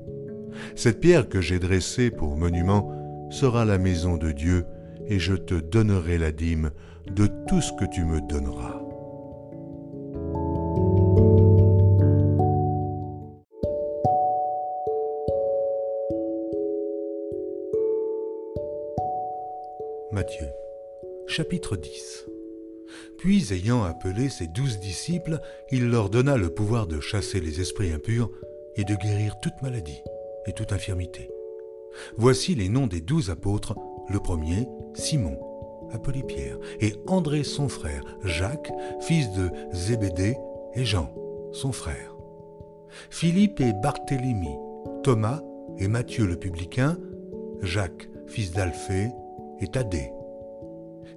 Cette 0.75 0.99
pierre 0.99 1.29
que 1.29 1.41
j'ai 1.41 1.59
dressée 1.59 2.11
pour 2.11 2.37
monument 2.37 2.91
sera 3.31 3.65
la 3.65 3.77
maison 3.77 4.17
de 4.17 4.31
Dieu, 4.31 4.65
et 5.07 5.17
je 5.17 5.33
te 5.33 5.55
donnerai 5.55 6.17
la 6.17 6.31
dîme 6.31 6.69
de 7.11 7.27
tout 7.47 7.61
ce 7.61 7.73
que 7.73 7.85
tu 7.85 8.03
me 8.03 8.21
donneras. 8.21 8.88
Chapitre 21.39 21.77
10 21.77 22.25
puis, 23.17 23.53
ayant 23.53 23.83
appelé 23.83 24.27
ses 24.27 24.47
douze 24.47 24.77
disciples, 24.79 25.39
il 25.71 25.89
leur 25.89 26.09
donna 26.09 26.35
le 26.35 26.53
pouvoir 26.53 26.85
de 26.85 26.99
chasser 26.99 27.39
les 27.39 27.61
esprits 27.61 27.93
impurs 27.93 28.29
et 28.75 28.83
de 28.83 28.93
guérir 28.95 29.39
toute 29.39 29.61
maladie 29.61 30.01
et 30.47 30.51
toute 30.51 30.73
infirmité. 30.73 31.29
Voici 32.17 32.55
les 32.55 32.67
noms 32.67 32.87
des 32.87 32.99
douze 32.99 33.29
apôtres. 33.29 33.73
Le 34.09 34.19
premier, 34.19 34.67
Simon, 34.95 35.39
appelé 35.93 36.23
Pierre, 36.23 36.57
et 36.81 36.93
André 37.07 37.45
son 37.45 37.69
frère, 37.69 38.03
Jacques, 38.25 38.71
fils 38.99 39.31
de 39.31 39.49
Zébédée, 39.71 40.35
et 40.73 40.83
Jean, 40.83 41.13
son 41.53 41.71
frère. 41.71 42.17
Philippe 43.09 43.61
et 43.61 43.71
Barthélemy, 43.81 44.57
Thomas 45.03 45.41
et 45.77 45.87
Matthieu 45.87 46.25
le 46.25 46.35
publicain, 46.35 46.97
Jacques, 47.61 48.09
fils 48.27 48.51
d'Alphée, 48.51 49.07
et 49.61 49.67
Thaddée. 49.67 50.11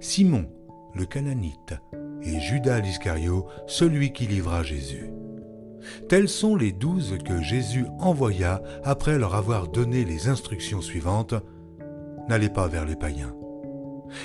Simon, 0.03 0.45
le 0.93 1.05
Cananite, 1.05 1.75
et 2.23 2.37
Judas 2.41 2.81
l'Iscario, 2.81 3.47
celui 3.67 4.11
qui 4.11 4.27
livra 4.27 4.61
Jésus. 4.61 5.09
Tels 6.09 6.27
sont 6.27 6.57
les 6.57 6.73
douze 6.73 7.17
que 7.23 7.41
Jésus 7.41 7.85
envoya 7.99 8.61
après 8.83 9.17
leur 9.17 9.33
avoir 9.33 9.69
donné 9.69 10.03
les 10.03 10.27
instructions 10.27 10.81
suivantes. 10.81 11.35
N'allez 12.27 12.49
pas 12.49 12.67
vers 12.67 12.83
les 12.83 12.97
païens, 12.97 13.33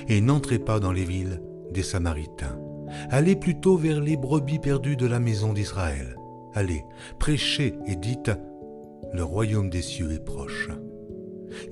et 0.08 0.20
n'entrez 0.20 0.58
pas 0.58 0.80
dans 0.80 0.92
les 0.92 1.04
villes 1.04 1.40
des 1.70 1.84
Samaritains. 1.84 2.58
Allez 3.10 3.36
plutôt 3.36 3.76
vers 3.76 4.00
les 4.00 4.16
brebis 4.16 4.58
perdues 4.58 4.96
de 4.96 5.06
la 5.06 5.20
maison 5.20 5.52
d'Israël. 5.52 6.16
Allez, 6.54 6.84
prêchez 7.20 7.78
et 7.86 7.94
dites, 7.94 8.32
le 9.12 9.22
royaume 9.22 9.70
des 9.70 9.82
cieux 9.82 10.10
est 10.10 10.24
proche. 10.24 10.70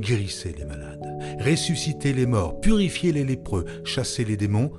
Guérissez 0.00 0.54
les 0.56 0.64
malades, 0.64 1.06
ressuscitez 1.40 2.12
les 2.12 2.26
morts, 2.26 2.60
purifiez 2.60 3.12
les 3.12 3.24
lépreux, 3.24 3.64
chassez 3.84 4.24
les 4.24 4.36
démons, 4.36 4.72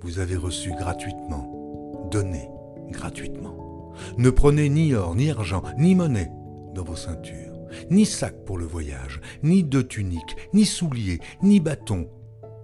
vous 0.00 0.18
avez 0.18 0.36
reçu 0.36 0.72
gratuitement, 0.72 2.08
donnez 2.10 2.48
gratuitement. 2.90 3.94
Ne 4.18 4.30
prenez 4.30 4.68
ni 4.68 4.94
or, 4.94 5.14
ni 5.14 5.30
argent, 5.30 5.62
ni 5.78 5.94
monnaie 5.94 6.30
dans 6.74 6.84
vos 6.84 6.96
ceintures, 6.96 7.58
ni 7.90 8.06
sac 8.06 8.44
pour 8.44 8.58
le 8.58 8.64
voyage, 8.64 9.20
ni 9.42 9.64
de 9.64 9.82
tunique, 9.82 10.36
ni 10.52 10.64
souliers, 10.64 11.20
ni 11.42 11.60
bâton, 11.60 12.08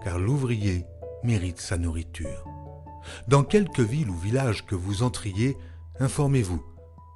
car 0.03 0.19
l'ouvrier 0.19 0.85
mérite 1.23 1.61
sa 1.61 1.79
nourriture. 1.79 2.45
Dans 3.27 3.43
quelque 3.43 3.83
ville 3.83 4.11
ou 4.11 4.17
village 4.17 4.67
que 4.67 4.75
vous 4.75 5.03
entriez, 5.03 5.57
informez-vous 6.01 6.63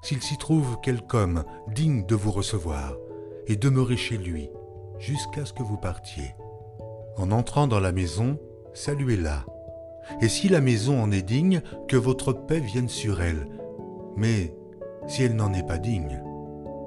s'il 0.02 0.22
s'y 0.22 0.36
trouve 0.36 0.78
quelque 0.82 1.16
homme 1.16 1.44
digne 1.68 2.04
de 2.06 2.14
vous 2.14 2.32
recevoir, 2.32 2.96
et 3.46 3.56
demeurez 3.56 3.96
chez 3.96 4.18
lui 4.18 4.48
jusqu'à 5.02 5.44
ce 5.44 5.52
que 5.52 5.62
vous 5.62 5.76
partiez. 5.76 6.34
En 7.16 7.30
entrant 7.30 7.66
dans 7.66 7.80
la 7.80 7.92
maison, 7.92 8.38
saluez-la 8.72 9.44
et 10.20 10.28
si 10.28 10.48
la 10.48 10.60
maison 10.60 11.02
en 11.02 11.10
est 11.10 11.22
digne, 11.22 11.62
que 11.88 11.96
votre 11.96 12.32
paix 12.32 12.60
vienne 12.60 12.88
sur 12.88 13.20
elle. 13.20 13.46
Mais 14.16 14.54
si 15.06 15.22
elle 15.22 15.36
n'en 15.36 15.52
est 15.52 15.66
pas 15.66 15.78
digne, 15.78 16.22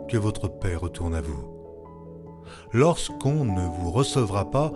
que 0.08 0.18
votre 0.18 0.48
paix 0.48 0.76
retourne 0.76 1.16
à 1.16 1.22
vous. 1.22 1.44
Lorsqu'on 2.72 3.46
ne 3.46 3.68
vous 3.68 3.92
recevra 3.92 4.52
pas 4.52 4.72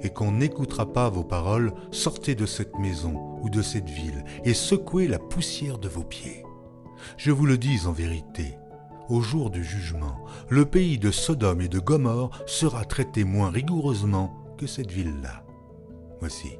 et 0.00 0.10
qu'on 0.10 0.32
n'écoutera 0.32 0.92
pas 0.92 1.08
vos 1.08 1.24
paroles, 1.24 1.72
sortez 1.90 2.34
de 2.34 2.46
cette 2.46 2.78
maison 2.78 3.38
ou 3.42 3.50
de 3.50 3.62
cette 3.62 3.88
ville 3.88 4.24
et 4.44 4.54
secouez 4.54 5.08
la 5.08 5.18
poussière 5.18 5.78
de 5.78 5.88
vos 5.88 6.04
pieds. 6.04 6.44
Je 7.16 7.32
vous 7.32 7.46
le 7.46 7.58
dis 7.58 7.86
en 7.86 7.92
vérité, 7.92 8.56
au 9.08 9.20
jour 9.20 9.50
du 9.50 9.64
jugement, 9.64 10.24
le 10.48 10.64
pays 10.64 10.98
de 10.98 11.10
Sodome 11.10 11.60
et 11.60 11.68
de 11.68 11.78
Gomorre 11.78 12.30
sera 12.46 12.84
traité 12.84 13.24
moins 13.24 13.50
rigoureusement 13.50 14.34
que 14.58 14.66
cette 14.66 14.90
ville-là. 14.90 15.44
Voici, 16.20 16.58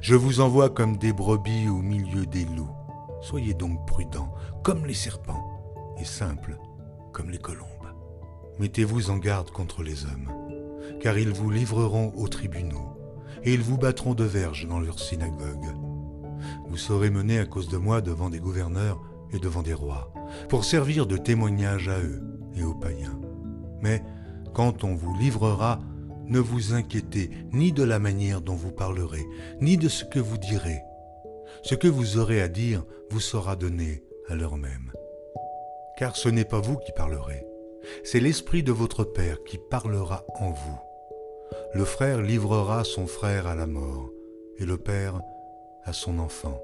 je 0.00 0.14
vous 0.14 0.40
envoie 0.40 0.70
comme 0.70 0.96
des 0.96 1.12
brebis 1.12 1.68
au 1.68 1.82
milieu 1.82 2.26
des 2.26 2.44
loups. 2.44 2.74
Soyez 3.22 3.54
donc 3.54 3.86
prudents, 3.86 4.32
comme 4.62 4.84
les 4.84 4.94
serpents, 4.94 5.44
et 5.98 6.04
simples, 6.04 6.58
comme 7.12 7.30
les 7.30 7.38
colombes. 7.38 7.66
Mettez-vous 8.58 9.10
en 9.10 9.16
garde 9.16 9.50
contre 9.50 9.82
les 9.82 10.04
hommes, 10.04 10.30
car 11.00 11.18
ils 11.18 11.32
vous 11.32 11.50
livreront 11.50 12.12
aux 12.16 12.28
tribunaux, 12.28 12.96
et 13.42 13.54
ils 13.54 13.62
vous 13.62 13.78
battront 13.78 14.14
de 14.14 14.24
verges 14.24 14.66
dans 14.66 14.80
leurs 14.80 14.98
synagogues. 14.98 15.74
Vous 16.68 16.76
serez 16.76 17.10
menés 17.10 17.38
à 17.38 17.46
cause 17.46 17.68
de 17.68 17.76
moi 17.76 18.00
devant 18.00 18.28
des 18.28 18.40
gouverneurs 18.40 19.00
et 19.32 19.38
devant 19.38 19.62
des 19.62 19.74
rois, 19.74 20.12
pour 20.48 20.64
servir 20.64 21.06
de 21.06 21.16
témoignage 21.16 21.88
à 21.88 21.98
eux 22.00 22.22
et 22.54 22.62
aux 22.62 22.74
païens. 22.74 23.20
Mais 23.80 24.02
quand 24.54 24.84
on 24.84 24.94
vous 24.94 25.16
livrera 25.18 25.80
ne 26.28 26.40
vous 26.40 26.74
inquiétez 26.74 27.30
ni 27.52 27.72
de 27.72 27.84
la 27.84 27.98
manière 27.98 28.40
dont 28.40 28.54
vous 28.54 28.72
parlerez, 28.72 29.24
ni 29.60 29.76
de 29.76 29.88
ce 29.88 30.04
que 30.04 30.18
vous 30.18 30.38
direz. 30.38 30.82
Ce 31.62 31.74
que 31.74 31.88
vous 31.88 32.18
aurez 32.18 32.42
à 32.42 32.48
dire 32.48 32.84
vous 33.10 33.20
sera 33.20 33.56
donné 33.56 34.02
à 34.28 34.34
l'heure 34.34 34.56
même. 34.56 34.92
Car 35.96 36.16
ce 36.16 36.28
n'est 36.28 36.44
pas 36.44 36.60
vous 36.60 36.76
qui 36.78 36.92
parlerez, 36.92 37.46
c'est 38.02 38.20
l'Esprit 38.20 38.62
de 38.62 38.72
votre 38.72 39.04
Père 39.04 39.44
qui 39.44 39.58
parlera 39.70 40.24
en 40.40 40.50
vous. 40.50 40.78
Le 41.74 41.84
frère 41.84 42.22
livrera 42.22 42.82
son 42.82 43.06
frère 43.06 43.46
à 43.46 43.54
la 43.54 43.66
mort, 43.66 44.10
et 44.58 44.64
le 44.64 44.76
Père 44.76 45.20
à 45.84 45.92
son 45.92 46.18
enfant. 46.18 46.60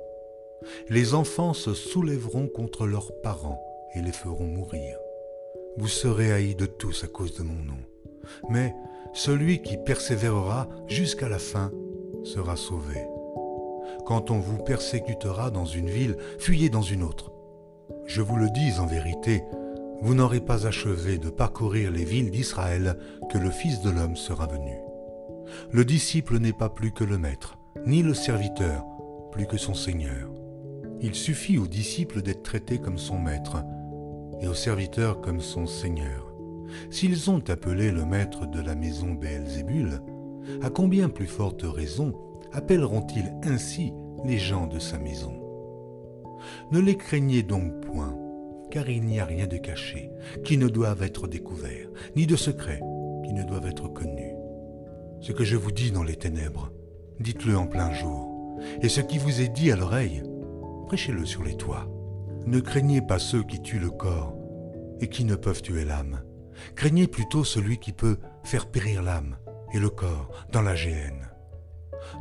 Les 0.89 1.15
enfants 1.15 1.55
se 1.55 1.75
soulèveront 1.75 2.49
contre 2.49 2.87
leurs 2.87 3.13
parents 3.23 3.63
et 3.95 4.03
les 4.03 4.13
feront 4.13 4.47
mourir. 4.47 4.97
Vous 5.77 5.89
serez 5.89 6.33
haïs 6.33 6.55
de 6.55 6.67
tous 6.67 7.05
à 7.05 7.07
cause 7.07 7.35
de 7.35 7.43
mon 7.43 7.63
nom. 7.65 7.79
Mais 8.49 8.75
celui 9.15 9.63
qui 9.63 9.77
persévérera 9.77 10.69
jusqu'à 10.87 11.29
la 11.29 11.39
fin 11.39 11.71
sera 12.25 12.57
sauvé. 12.57 13.07
Quand 14.07 14.31
on 14.31 14.39
vous 14.39 14.59
persécutera 14.59 15.51
dans 15.51 15.67
une 15.67 15.89
ville, 15.89 16.17
fuyez 16.39 16.71
dans 16.71 16.83
une 16.83 17.03
autre. 17.03 17.33
Je 18.07 18.23
vous 18.23 18.37
le 18.37 18.51
dis 18.51 18.79
en 18.79 18.87
vérité, 18.87 19.43
vous 20.01 20.15
n'aurez 20.15 20.41
pas 20.41 20.67
achevé 20.67 21.19
de 21.19 21.31
parcourir 21.31 21.91
les 21.91 22.05
villes 22.05 22.31
d'Israël 22.31 22.99
que 23.31 23.39
le 23.39 23.51
Fils 23.51 23.81
de 23.83 23.91
l'homme 23.91 24.17
sera 24.17 24.47
venu. 24.47 24.77
Le 25.71 25.85
disciple 25.85 26.39
n'est 26.39 26.53
pas 26.53 26.69
plus 26.69 26.93
que 26.93 27.05
le 27.05 27.19
maître, 27.19 27.59
ni 27.87 28.03
le 28.03 28.15
serviteur 28.15 28.85
plus 29.31 29.47
que 29.47 29.57
son 29.57 29.75
Seigneur. 29.75 30.42
Il 31.05 31.17
suffit 31.17 31.59
au 31.59 31.67
disciple 31.67 32.23
d'être 32.23 32.45
traité 32.45 32.79
comme 32.79 32.99
son 32.99 33.19
maître, 33.19 33.65
et 34.41 34.47
au 34.47 34.55
serviteur 34.55 35.21
comme 35.21 35.41
son 35.41 35.67
Seigneur. 35.67 36.33
S'ils 36.91 37.29
ont 37.29 37.43
appelé 37.49 37.91
le 37.91 38.05
maître 38.05 38.47
de 38.47 38.61
la 38.61 38.77
maison 38.77 39.13
Béelzébul, 39.13 40.01
à 40.63 40.71
combien 40.71 41.09
plus 41.09 41.27
forte 41.27 41.63
raison 41.65 42.15
appelleront-ils 42.53 43.33
ainsi 43.45 43.93
les 44.25 44.39
gens 44.39 44.69
de 44.69 44.79
sa 44.79 44.99
maison? 44.99 45.35
Ne 46.71 46.79
les 46.79 46.97
craignez 46.97 47.43
donc 47.43 47.81
point, 47.81 48.17
car 48.71 48.89
il 48.89 49.03
n'y 49.03 49.19
a 49.19 49.25
rien 49.25 49.49
de 49.49 49.57
caché 49.57 50.11
qui 50.45 50.57
ne 50.57 50.69
doive 50.69 51.03
être 51.03 51.27
découvert, 51.27 51.89
ni 52.15 52.27
de 52.27 52.37
secret 52.37 52.81
qui 53.25 53.33
ne 53.33 53.43
doivent 53.43 53.67
être 53.67 53.89
connus. 53.89 54.35
Ce 55.21 55.33
que 55.33 55.45
je 55.45 55.57
vous 55.57 55.73
dis 55.73 55.91
dans 55.91 56.05
les 56.05 56.17
ténèbres, 56.17 56.71
dites-le 57.21 57.57
en 57.57 57.67
plein 57.67 57.93
jour, 57.93 58.59
et 58.81 58.89
ce 58.89 59.01
qui 59.01 59.19
vous 59.19 59.41
est 59.41 59.49
dit 59.49 59.71
à 59.71 59.77
l'oreille, 59.77 60.23
prêchez-le 60.93 61.25
sur 61.25 61.43
les 61.43 61.57
toits. 61.57 61.89
Ne 62.45 62.61
craignez 62.61 63.01
pas 63.01 63.19
ceux 63.19 63.43
qui 63.43 63.63
tuent 63.63 63.79
le 63.79 63.89
corps 63.89 64.35
et 65.01 65.09
qui 65.09 65.25
ne 65.25 65.37
peuvent 65.37 65.63
tuer 65.63 65.87
l'âme. 65.87 66.21
Craignez 66.77 67.07
plutôt 67.07 67.45
celui 67.45 67.79
qui 67.79 67.95
peut 67.95 68.19
faire 68.45 68.67
périr 68.67 69.03
l'âme 69.03 69.39
et 69.73 69.79
le 69.79 69.89
corps 69.89 70.29
dans 70.53 70.61
la 70.61 70.75
géhenne. 70.75 71.31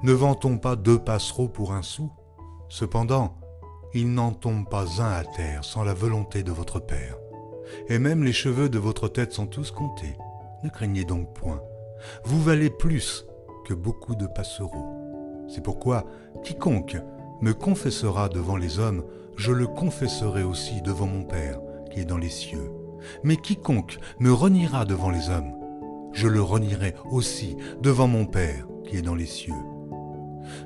Ne 0.04 0.14
vend-on 0.14 0.58
pas 0.58 0.78
deux 0.78 0.98
passereaux 0.98 1.50
pour 1.50 1.74
un 1.74 1.82
sou 1.82 2.14
Cependant, 2.70 3.42
il 3.94 4.14
n'en 4.14 4.32
tombe 4.32 4.70
pas 4.70 5.02
un 5.02 5.12
à 5.12 5.26
terre 5.26 5.66
sans 5.66 5.84
la 5.84 5.94
volonté 5.94 6.42
de 6.42 6.54
votre 6.54 6.80
Père. 6.80 7.18
Et 7.90 8.00
même 8.00 8.24
les 8.24 8.32
cheveux 8.32 8.70
de 8.70 8.80
votre 8.80 9.10
tête 9.10 9.34
sont 9.34 9.48
tous 9.48 9.72
comptés. 9.72 10.16
Ne 10.64 10.70
craignez 10.70 11.04
donc 11.04 11.34
point. 11.34 11.62
Vous 12.24 12.42
valez 12.42 12.70
plus 12.70 13.26
que 13.66 13.74
beaucoup 13.74 14.16
de 14.16 14.28
passereaux. 14.28 15.44
C'est 15.50 15.62
pourquoi 15.62 16.06
quiconque 16.46 16.96
me 17.42 17.54
confessera 17.54 18.30
devant 18.30 18.58
les 18.58 18.80
hommes, 18.80 19.04
je 19.38 19.52
le 19.52 19.68
confesserai 19.68 20.44
aussi 20.44 20.82
devant 20.82 21.08
mon 21.08 21.24
Père 21.24 21.60
qui 21.92 22.00
est 22.00 22.06
dans 22.06 22.18
les 22.18 22.30
cieux. 22.30 22.72
Mais 23.24 23.38
quiconque 23.38 23.98
me 24.20 24.32
reniera 24.32 24.86
devant 24.86 25.10
les 25.10 25.30
hommes, 25.30 25.54
je 26.14 26.28
le 26.28 26.42
renierai 26.42 26.94
aussi 27.10 27.58
devant 27.82 28.08
mon 28.08 28.26
Père 28.26 28.68
qui 28.86 28.98
est 28.98 29.02
dans 29.02 29.16
les 29.16 29.26
cieux. 29.26 29.54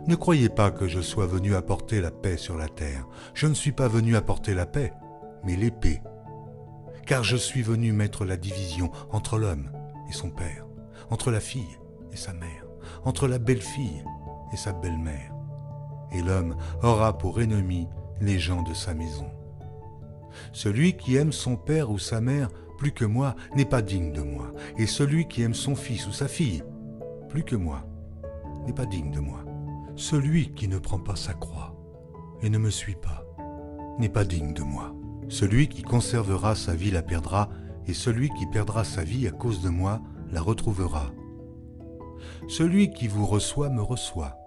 Ne 0.07 0.15
croyez 0.15 0.49
pas 0.49 0.71
que 0.71 0.87
je 0.87 1.01
sois 1.01 1.25
venu 1.25 1.55
apporter 1.55 2.01
la 2.01 2.11
paix 2.11 2.37
sur 2.37 2.57
la 2.57 2.67
terre. 2.67 3.07
Je 3.33 3.47
ne 3.47 3.53
suis 3.53 3.71
pas 3.71 3.87
venu 3.87 4.15
apporter 4.15 4.53
la 4.53 4.65
paix, 4.65 4.93
mais 5.43 5.55
l'épée. 5.55 6.01
Car 7.05 7.23
je 7.23 7.37
suis 7.37 7.61
venu 7.61 7.91
mettre 7.91 8.25
la 8.25 8.37
division 8.37 8.91
entre 9.11 9.37
l'homme 9.37 9.69
et 10.09 10.13
son 10.13 10.29
père, 10.29 10.65
entre 11.09 11.31
la 11.31 11.39
fille 11.39 11.77
et 12.11 12.17
sa 12.17 12.33
mère, 12.33 12.65
entre 13.03 13.27
la 13.27 13.37
belle-fille 13.37 14.03
et 14.53 14.57
sa 14.57 14.73
belle-mère. 14.73 15.34
Et 16.11 16.21
l'homme 16.21 16.55
aura 16.83 17.17
pour 17.17 17.41
ennemi 17.41 17.87
les 18.21 18.39
gens 18.39 18.63
de 18.63 18.73
sa 18.73 18.93
maison. 18.93 19.27
Celui 20.51 20.97
qui 20.97 21.15
aime 21.15 21.31
son 21.31 21.55
père 21.55 21.91
ou 21.91 21.99
sa 21.99 22.21
mère 22.21 22.49
plus 22.77 22.91
que 22.91 23.05
moi 23.05 23.35
n'est 23.55 23.65
pas 23.65 23.81
digne 23.81 24.11
de 24.11 24.21
moi, 24.21 24.51
et 24.77 24.85
celui 24.85 25.27
qui 25.27 25.41
aime 25.41 25.53
son 25.53 25.75
fils 25.75 26.07
ou 26.07 26.11
sa 26.11 26.27
fille 26.27 26.63
plus 27.29 27.43
que 27.43 27.55
moi 27.55 27.85
n'est 28.65 28.73
pas 28.73 28.85
digne 28.85 29.11
de 29.11 29.19
moi. 29.19 29.43
Celui 29.95 30.53
qui 30.53 30.67
ne 30.67 30.77
prend 30.77 30.99
pas 30.99 31.15
sa 31.15 31.33
croix 31.33 31.75
et 32.41 32.49
ne 32.49 32.57
me 32.57 32.69
suit 32.69 32.95
pas 32.95 33.25
n'est 33.99 34.09
pas 34.09 34.25
digne 34.25 34.53
de 34.53 34.61
moi. 34.61 34.93
Celui 35.29 35.67
qui 35.67 35.81
conservera 35.81 36.55
sa 36.55 36.75
vie 36.75 36.91
la 36.91 37.01
perdra, 37.01 37.49
et 37.87 37.93
celui 37.93 38.29
qui 38.29 38.45
perdra 38.47 38.83
sa 38.83 39.03
vie 39.03 39.27
à 39.27 39.31
cause 39.31 39.61
de 39.61 39.69
moi 39.69 40.01
la 40.31 40.41
retrouvera. 40.41 41.11
Celui 42.47 42.91
qui 42.91 43.07
vous 43.07 43.25
reçoit 43.25 43.69
me 43.69 43.81
reçoit, 43.81 44.37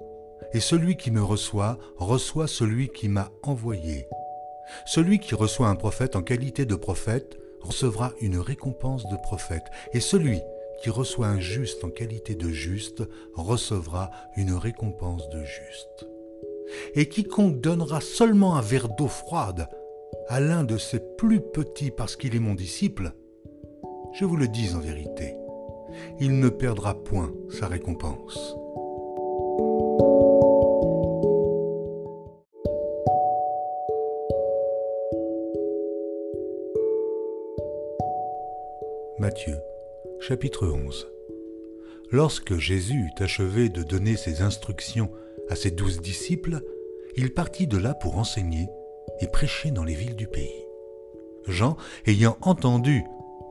et 0.53 0.61
celui 0.61 0.97
qui 0.97 1.11
me 1.11 1.23
reçoit 1.23 1.79
reçoit 1.97 2.47
celui 2.47 2.89
qui 2.89 3.09
m'a 3.09 3.31
envoyé. 3.43 4.07
Celui 4.87 5.19
qui 5.19 5.35
reçoit 5.35 5.69
un 5.69 5.77
prophète 5.77 6.17
en 6.17 6.23
qualité 6.23 6.67
de 6.67 6.75
prophète 6.75 7.39
recevra 7.61 8.13
une 8.21 8.39
récompense 8.39 9.07
de 9.09 9.17
prophète, 9.17 9.65
et 9.93 10.01
celui 10.01 10.41
qui 10.81 10.91
reçoit 10.91 11.27
un 11.27 11.41
juste 11.41 11.85
en 11.85 11.91
qualité 11.91 12.35
de 12.35 12.49
juste 12.51 13.03
recevra 13.35 14.11
une 14.37 14.55
récompense 14.55 15.29
de 15.31 15.43
juste. 15.43 16.07
Et 16.95 17.09
quiconque 17.09 17.61
donnera 17.61 18.01
seulement 18.01 18.57
un 18.57 18.61
verre 18.61 18.89
d'eau 18.89 19.09
froide 19.09 19.69
à 20.29 20.41
l'un 20.41 20.65
de 20.65 20.77
ses 20.77 21.01
plus 21.17 21.41
petits 21.41 21.91
parce 21.91 22.17
qu'il 22.17 22.37
est 22.37 22.41
mon 22.41 22.55
disciple, 22.55 23.13
je 24.13 24.25
vous 24.25 24.37
le 24.37 24.49
dis 24.49 24.75
en 24.75 24.79
vérité, 24.79 25.35
il 26.21 26.39
ne 26.39 26.49
perdra 26.49 26.95
point 26.95 27.33
sa 27.51 27.67
récompense. 27.67 28.57
Chapitre 40.29 40.69
11 40.69 41.09
Lorsque 42.11 42.59
Jésus 42.59 42.97
eut 42.97 43.23
achevé 43.23 43.71
de 43.71 43.83
donner 43.83 44.15
ses 44.15 44.43
instructions 44.43 45.11
à 45.49 45.57
ses 45.57 45.71
douze 45.71 46.03
disciples, 46.03 46.61
il 47.17 47.33
partit 47.33 47.67
de 47.67 47.79
là 47.79 47.95
pour 47.95 48.19
enseigner 48.19 48.69
et 49.23 49.27
prêcher 49.27 49.71
dans 49.71 49.85
les 49.85 49.95
villes 49.95 50.17
du 50.17 50.27
pays. 50.27 50.67
Jean, 51.47 51.79
ayant 52.07 52.37
entendu 52.43 53.05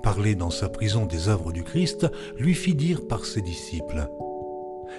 parler 0.04 0.36
dans 0.36 0.52
sa 0.52 0.70
prison 0.70 1.08
des 1.08 1.30
œuvres 1.30 1.52
du 1.52 1.64
Christ, 1.64 2.06
lui 2.38 2.54
fit 2.54 2.76
dire 2.76 3.08
par 3.08 3.26
ses 3.26 3.42
disciples, 3.42 4.08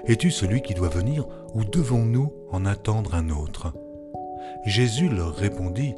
Es-tu 0.04 0.32
celui 0.32 0.62
qui 0.62 0.74
doit 0.74 0.88
venir 0.88 1.28
ou 1.54 1.62
devons-nous 1.62 2.32
en 2.50 2.66
attendre 2.66 3.14
un 3.14 3.30
autre? 3.30 3.72
Jésus 4.66 5.08
leur 5.08 5.32
répondit, 5.32 5.94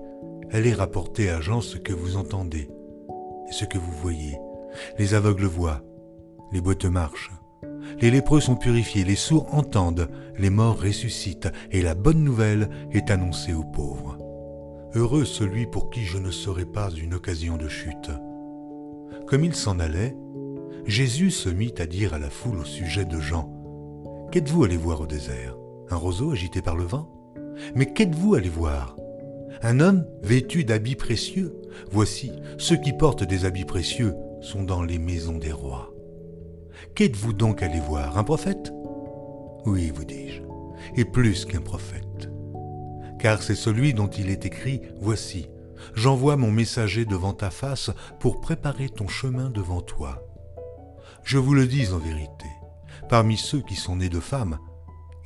Allez 0.51 0.75
rapporter 0.75 1.31
à 1.31 1.41
Jean 1.41 1.63
ce 1.63 1.79
que 1.79 1.95
vous 1.95 2.19
entendez 2.19 2.69
et 3.49 3.53
ce 3.53 3.65
que 3.65 3.79
vous 3.79 3.93
voyez. 3.93 4.37
Les 4.99 5.15
aveugles 5.15 5.47
voient, 5.47 5.83
les 6.53 6.61
boiteux 6.61 6.91
marchent, 6.91 7.31
les 8.01 8.11
lépreux 8.11 8.41
sont 8.41 8.57
purifiés, 8.57 9.05
les 9.05 9.17
sourds 9.17 9.55
entendent, 9.55 10.09
les 10.39 10.51
morts 10.51 10.81
ressuscitent, 10.81 11.49
et 11.71 11.83
la 11.83 11.95
bonne 11.95 12.23
nouvelle 12.25 12.71
est 12.93 13.11
annoncée 13.11 13.53
aux 13.53 13.65
pauvres. 13.65 14.17
Heureux 14.95 15.25
celui 15.25 15.67
pour 15.67 15.91
qui 15.91 16.05
je 16.05 16.19
ne 16.19 16.31
serai 16.31 16.65
pas 16.65 16.91
une 16.91 17.15
occasion 17.15 17.57
de 17.57 17.69
chute. 17.69 18.11
Comme 19.27 19.45
il 19.45 19.55
s'en 19.55 19.79
allait, 19.79 20.17
Jésus 20.87 21.31
se 21.31 21.49
mit 21.49 21.75
à 21.79 21.87
dire 21.87 22.15
à 22.15 22.19
la 22.19 22.31
foule 22.31 22.59
au 22.59 22.65
sujet 22.65 23.05
de 23.05 23.21
Jean, 23.21 23.57
Qu'êtes-vous 24.33 24.63
allé 24.63 24.77
voir 24.77 25.01
au 25.01 25.07
désert? 25.07 25.57
Un 25.91 25.97
roseau 25.97 26.31
agité 26.31 26.63
par 26.63 26.77
le 26.77 26.85
vent? 26.85 27.09
Mais 27.75 27.93
qu'êtes-vous 27.93 28.37
allé 28.37 28.49
voir? 28.49 28.97
Un 29.61 29.81
homme 29.81 30.07
vêtu 30.23 30.63
d'habits 30.63 30.95
précieux? 30.95 31.61
Voici, 31.91 32.31
ceux 32.57 32.77
qui 32.77 32.93
portent 32.93 33.25
des 33.25 33.45
habits 33.45 33.65
précieux 33.65 34.15
sont 34.41 34.63
dans 34.63 34.83
les 34.83 34.99
maisons 34.99 35.39
des 35.39 35.53
rois. 35.53 35.93
Qu'êtes-vous 36.95 37.33
donc 37.33 37.63
allé 37.63 37.81
voir 37.81 38.19
Un 38.19 38.25
prophète? 38.25 38.73
Oui, 39.67 39.91
vous 39.95 40.05
dis-je, 40.05 40.43
et 40.97 41.05
plus 41.05 41.45
qu'un 41.45 41.61
prophète. 41.61 42.31
Car 43.19 43.43
c'est 43.43 43.55
celui 43.55 43.93
dont 43.93 44.09
il 44.09 44.31
est 44.31 44.47
écrit, 44.47 44.81
Voici, 44.99 45.49
j'envoie 45.95 46.37
mon 46.37 46.51
messager 46.51 47.05
devant 47.05 47.35
ta 47.35 47.51
face 47.51 47.91
pour 48.19 48.41
préparer 48.41 48.89
ton 48.89 49.09
chemin 49.09 49.51
devant 49.51 49.83
toi. 49.83 50.25
Je 51.23 51.39
vous 51.39 51.55
le 51.55 51.67
dis 51.67 51.93
en 51.93 51.99
vérité, 51.99 52.47
parmi 53.09 53.37
ceux 53.37 53.61
qui 53.61 53.75
sont 53.75 53.97
nés 53.97 54.09
de 54.09 54.21
femmes, 54.21 54.59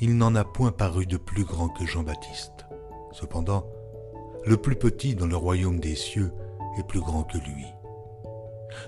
il 0.00 0.16
n'en 0.16 0.34
a 0.34 0.44
point 0.44 0.72
paru 0.72 1.06
de 1.06 1.16
plus 1.16 1.44
grand 1.44 1.68
que 1.68 1.86
Jean-Baptiste. 1.86 2.66
Cependant, 3.12 3.64
le 4.44 4.56
plus 4.56 4.76
petit 4.76 5.14
dans 5.14 5.26
le 5.26 5.36
royaume 5.36 5.78
des 5.78 5.94
cieux 5.94 6.32
est 6.78 6.86
plus 6.86 7.00
grand 7.00 7.22
que 7.22 7.38
lui. 7.38 7.64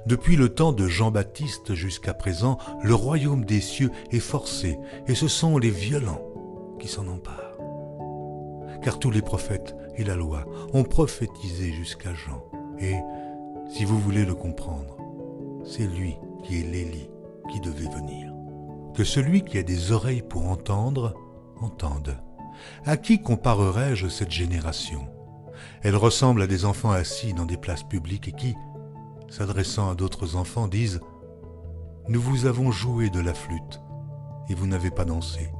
Depuis 0.06 0.36
le 0.36 0.48
temps 0.48 0.72
de 0.72 0.86
Jean-Baptiste 0.86 1.74
jusqu'à 1.74 2.14
présent, 2.14 2.58
le 2.82 2.94
royaume 2.94 3.44
des 3.44 3.60
cieux 3.60 3.90
est 4.10 4.20
forcé, 4.20 4.78
et 5.06 5.14
ce 5.14 5.28
sont 5.28 5.58
les 5.58 5.70
violents 5.70 6.22
qui 6.78 6.88
s'en 6.88 7.06
emparent. 7.08 7.58
Car 8.82 8.98
tous 8.98 9.10
les 9.10 9.22
prophètes 9.22 9.74
et 9.96 10.04
la 10.04 10.16
loi 10.16 10.44
ont 10.72 10.84
prophétisé 10.84 11.72
jusqu'à 11.72 12.14
Jean, 12.14 12.44
et, 12.78 12.96
si 13.68 13.84
vous 13.84 13.98
voulez 13.98 14.24
le 14.24 14.34
comprendre, 14.34 14.96
c'est 15.64 15.86
lui 15.86 16.16
qui 16.44 16.60
est 16.60 16.70
l'Élie 16.70 17.10
qui 17.50 17.60
devait 17.60 17.88
venir. 17.88 18.32
Que 18.94 19.04
celui 19.04 19.42
qui 19.42 19.58
a 19.58 19.62
des 19.62 19.92
oreilles 19.92 20.22
pour 20.22 20.48
entendre, 20.48 21.14
entende. 21.60 22.16
À 22.84 22.96
qui 22.96 23.20
comparerai-je 23.20 24.08
cette 24.08 24.30
génération? 24.30 25.08
Elle 25.82 25.96
ressemble 25.96 26.42
à 26.42 26.46
des 26.46 26.64
enfants 26.64 26.90
assis 26.90 27.34
dans 27.34 27.44
des 27.44 27.56
places 27.56 27.82
publiques 27.82 28.28
et 28.28 28.32
qui, 28.32 28.54
s'adressant 29.36 29.90
à 29.90 29.94
d'autres 29.94 30.34
enfants, 30.36 30.66
disent⁇ 30.66 30.96
Nous 32.08 32.20
vous 32.20 32.46
avons 32.46 32.70
joué 32.70 33.10
de 33.10 33.20
la 33.20 33.34
flûte 33.34 33.82
et 34.48 34.54
vous 34.54 34.66
n'avez 34.66 34.90
pas 34.90 35.04
dansé. 35.04 35.50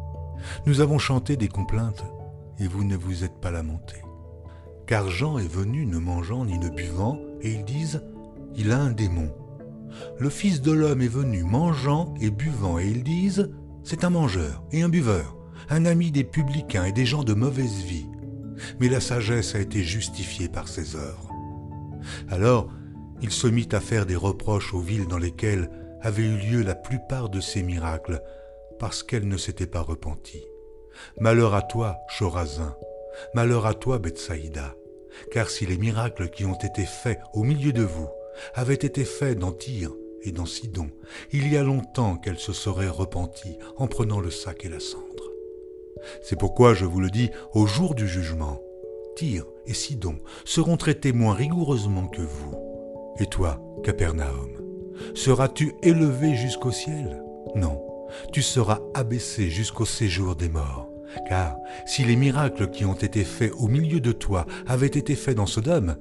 Nous 0.64 0.80
avons 0.80 0.98
chanté 0.98 1.36
des 1.36 1.48
complaintes 1.48 2.04
et 2.58 2.68
vous 2.68 2.84
ne 2.84 2.96
vous 2.96 3.22
êtes 3.22 3.38
pas 3.38 3.50
lamenté. 3.50 3.96
Car 4.86 5.10
Jean 5.10 5.38
est 5.38 5.52
venu 5.52 5.84
ne 5.84 5.98
mangeant 5.98 6.46
ni 6.46 6.58
ne 6.58 6.70
buvant, 6.70 7.18
et 7.42 7.52
ils 7.52 7.64
disent, 7.64 8.02
il 8.54 8.72
a 8.72 8.78
un 8.78 8.92
démon. 8.92 9.30
Le 10.18 10.30
Fils 10.30 10.62
de 10.62 10.72
l'homme 10.72 11.02
est 11.02 11.08
venu 11.08 11.42
mangeant 11.42 12.14
et 12.20 12.30
buvant, 12.30 12.78
et 12.78 12.86
ils 12.86 13.04
disent, 13.04 13.50
c'est 13.84 14.04
un 14.04 14.10
mangeur 14.10 14.62
et 14.72 14.82
un 14.82 14.88
buveur, 14.88 15.36
un 15.68 15.84
ami 15.84 16.10
des 16.12 16.24
publicains 16.24 16.84
et 16.84 16.92
des 16.92 17.04
gens 17.04 17.24
de 17.24 17.34
mauvaise 17.34 17.82
vie. 17.82 18.06
Mais 18.80 18.88
la 18.88 19.00
sagesse 19.00 19.54
a 19.54 19.60
été 19.60 19.82
justifiée 19.82 20.48
par 20.48 20.68
ses 20.68 20.96
œuvres. 20.96 21.30
Alors, 22.30 22.68
il 23.22 23.30
se 23.30 23.46
mit 23.46 23.68
à 23.72 23.80
faire 23.80 24.06
des 24.06 24.16
reproches 24.16 24.74
aux 24.74 24.80
villes 24.80 25.08
dans 25.08 25.18
lesquelles 25.18 25.70
avaient 26.00 26.22
eu 26.22 26.36
lieu 26.36 26.62
la 26.62 26.74
plupart 26.74 27.28
de 27.28 27.40
ces 27.40 27.62
miracles, 27.62 28.20
parce 28.78 29.02
qu'elles 29.02 29.28
ne 29.28 29.36
s'étaient 29.36 29.66
pas 29.66 29.80
repenties. 29.80 30.46
Malheur 31.18 31.54
à 31.54 31.62
toi, 31.62 31.96
Chorazin, 32.16 32.76
malheur 33.34 33.66
à 33.66 33.74
toi, 33.74 33.98
Bethsaïda, 33.98 34.74
car 35.32 35.50
si 35.50 35.66
les 35.66 35.78
miracles 35.78 36.30
qui 36.30 36.44
ont 36.44 36.58
été 36.58 36.84
faits 36.84 37.20
au 37.32 37.42
milieu 37.42 37.72
de 37.72 37.82
vous 37.82 38.08
avaient 38.54 38.74
été 38.74 39.04
faits 39.04 39.38
dans 39.38 39.52
Tyr 39.52 39.92
et 40.22 40.32
dans 40.32 40.46
Sidon, 40.46 40.90
il 41.32 41.50
y 41.50 41.56
a 41.56 41.62
longtemps 41.62 42.16
qu'elles 42.16 42.38
se 42.38 42.52
seraient 42.52 42.88
repenties 42.88 43.58
en 43.76 43.86
prenant 43.86 44.20
le 44.20 44.30
sac 44.30 44.64
et 44.64 44.68
la 44.68 44.80
cendre. 44.80 45.04
C'est 46.22 46.38
pourquoi 46.38 46.74
je 46.74 46.84
vous 46.84 47.00
le 47.00 47.10
dis, 47.10 47.30
au 47.54 47.66
jour 47.66 47.94
du 47.94 48.06
jugement, 48.06 48.60
Tyr 49.16 49.46
et 49.66 49.74
Sidon 49.74 50.18
seront 50.44 50.76
traités 50.76 51.12
moins 51.12 51.34
rigoureusement 51.34 52.06
que 52.08 52.22
vous. 52.22 52.75
Et 53.18 53.26
toi, 53.26 53.60
Capernaum, 53.82 54.50
seras-tu 55.14 55.74
élevé 55.82 56.34
jusqu'au 56.34 56.70
ciel? 56.70 57.22
Non, 57.54 57.80
tu 58.32 58.42
seras 58.42 58.80
abaissé 58.94 59.48
jusqu'au 59.48 59.84
séjour 59.86 60.36
des 60.36 60.48
morts. 60.48 60.88
Car 61.28 61.56
si 61.86 62.04
les 62.04 62.16
miracles 62.16 62.70
qui 62.70 62.84
ont 62.84 62.94
été 62.94 63.24
faits 63.24 63.52
au 63.58 63.68
milieu 63.68 64.00
de 64.00 64.12
toi 64.12 64.44
avaient 64.66 64.86
été 64.86 65.14
faits 65.14 65.36
dans 65.36 65.46
Sodome, 65.46 65.96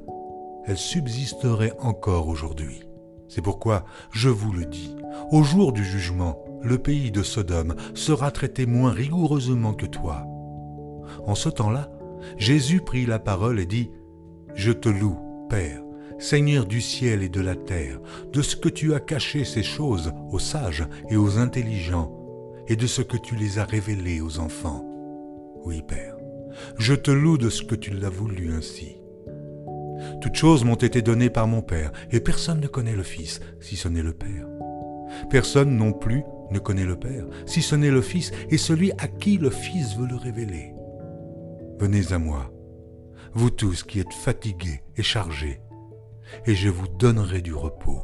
elles 0.65 0.77
subsisteraient 0.77 1.73
encore 1.79 2.27
aujourd'hui. 2.27 2.83
C'est 3.29 3.41
pourquoi 3.41 3.85
je 4.11 4.29
vous 4.29 4.51
le 4.51 4.65
dis, 4.65 4.95
au 5.31 5.43
jour 5.43 5.71
du 5.71 5.85
jugement, 5.85 6.43
le 6.61 6.79
pays 6.79 7.11
de 7.11 7.23
Sodome 7.23 7.75
sera 7.93 8.31
traité 8.31 8.65
moins 8.65 8.91
rigoureusement 8.91 9.73
que 9.73 9.85
toi. 9.85 10.25
En 11.25 11.35
ce 11.35 11.49
temps-là, 11.49 11.91
Jésus 12.37 12.81
prit 12.81 13.05
la 13.05 13.19
parole 13.19 13.59
et 13.59 13.65
dit, 13.65 13.91
Je 14.55 14.71
te 14.71 14.89
loue, 14.89 15.17
Père, 15.49 15.84
Seigneur 16.17 16.65
du 16.65 16.81
ciel 16.81 17.23
et 17.23 17.29
de 17.29 17.41
la 17.41 17.55
terre, 17.55 17.99
de 18.31 18.41
ce 18.41 18.55
que 18.55 18.69
tu 18.69 18.93
as 18.93 18.99
caché 18.99 19.43
ces 19.43 19.63
choses 19.63 20.13
aux 20.31 20.39
sages 20.39 20.87
et 21.09 21.17
aux 21.17 21.37
intelligents, 21.37 22.11
et 22.67 22.75
de 22.75 22.87
ce 22.87 23.01
que 23.01 23.17
tu 23.17 23.35
les 23.35 23.59
as 23.59 23.65
révélées 23.65 24.21
aux 24.21 24.39
enfants. 24.39 24.85
Oui, 25.65 25.81
Père, 25.87 26.15
je 26.77 26.93
te 26.93 27.11
loue 27.11 27.37
de 27.37 27.49
ce 27.49 27.63
que 27.63 27.75
tu 27.75 27.91
l'as 27.91 28.09
voulu 28.09 28.53
ainsi. 28.53 28.97
Toutes 30.21 30.35
choses 30.35 30.63
m'ont 30.63 30.75
été 30.75 31.01
données 31.01 31.29
par 31.29 31.47
mon 31.47 31.61
Père, 31.61 31.91
et 32.11 32.19
personne 32.19 32.61
ne 32.61 32.67
connaît 32.67 32.95
le 32.95 33.03
Fils, 33.03 33.41
si 33.59 33.75
ce 33.75 33.87
n'est 33.87 34.03
le 34.03 34.13
Père. 34.13 34.47
Personne 35.29 35.75
non 35.75 35.91
plus 35.93 36.23
ne 36.51 36.59
connaît 36.59 36.85
le 36.85 36.95
Père, 36.95 37.25
si 37.45 37.61
ce 37.61 37.75
n'est 37.75 37.91
le 37.91 38.01
Fils, 38.01 38.31
et 38.49 38.57
celui 38.57 38.91
à 38.93 39.07
qui 39.07 39.37
le 39.37 39.49
Fils 39.49 39.97
veut 39.97 40.07
le 40.07 40.15
révéler. 40.15 40.73
Venez 41.79 42.13
à 42.13 42.19
moi, 42.19 42.51
vous 43.33 43.49
tous 43.49 43.83
qui 43.83 43.99
êtes 43.99 44.13
fatigués 44.13 44.81
et 44.95 45.03
chargés, 45.03 45.59
et 46.45 46.55
je 46.55 46.69
vous 46.69 46.87
donnerai 46.87 47.41
du 47.41 47.53
repos. 47.53 48.03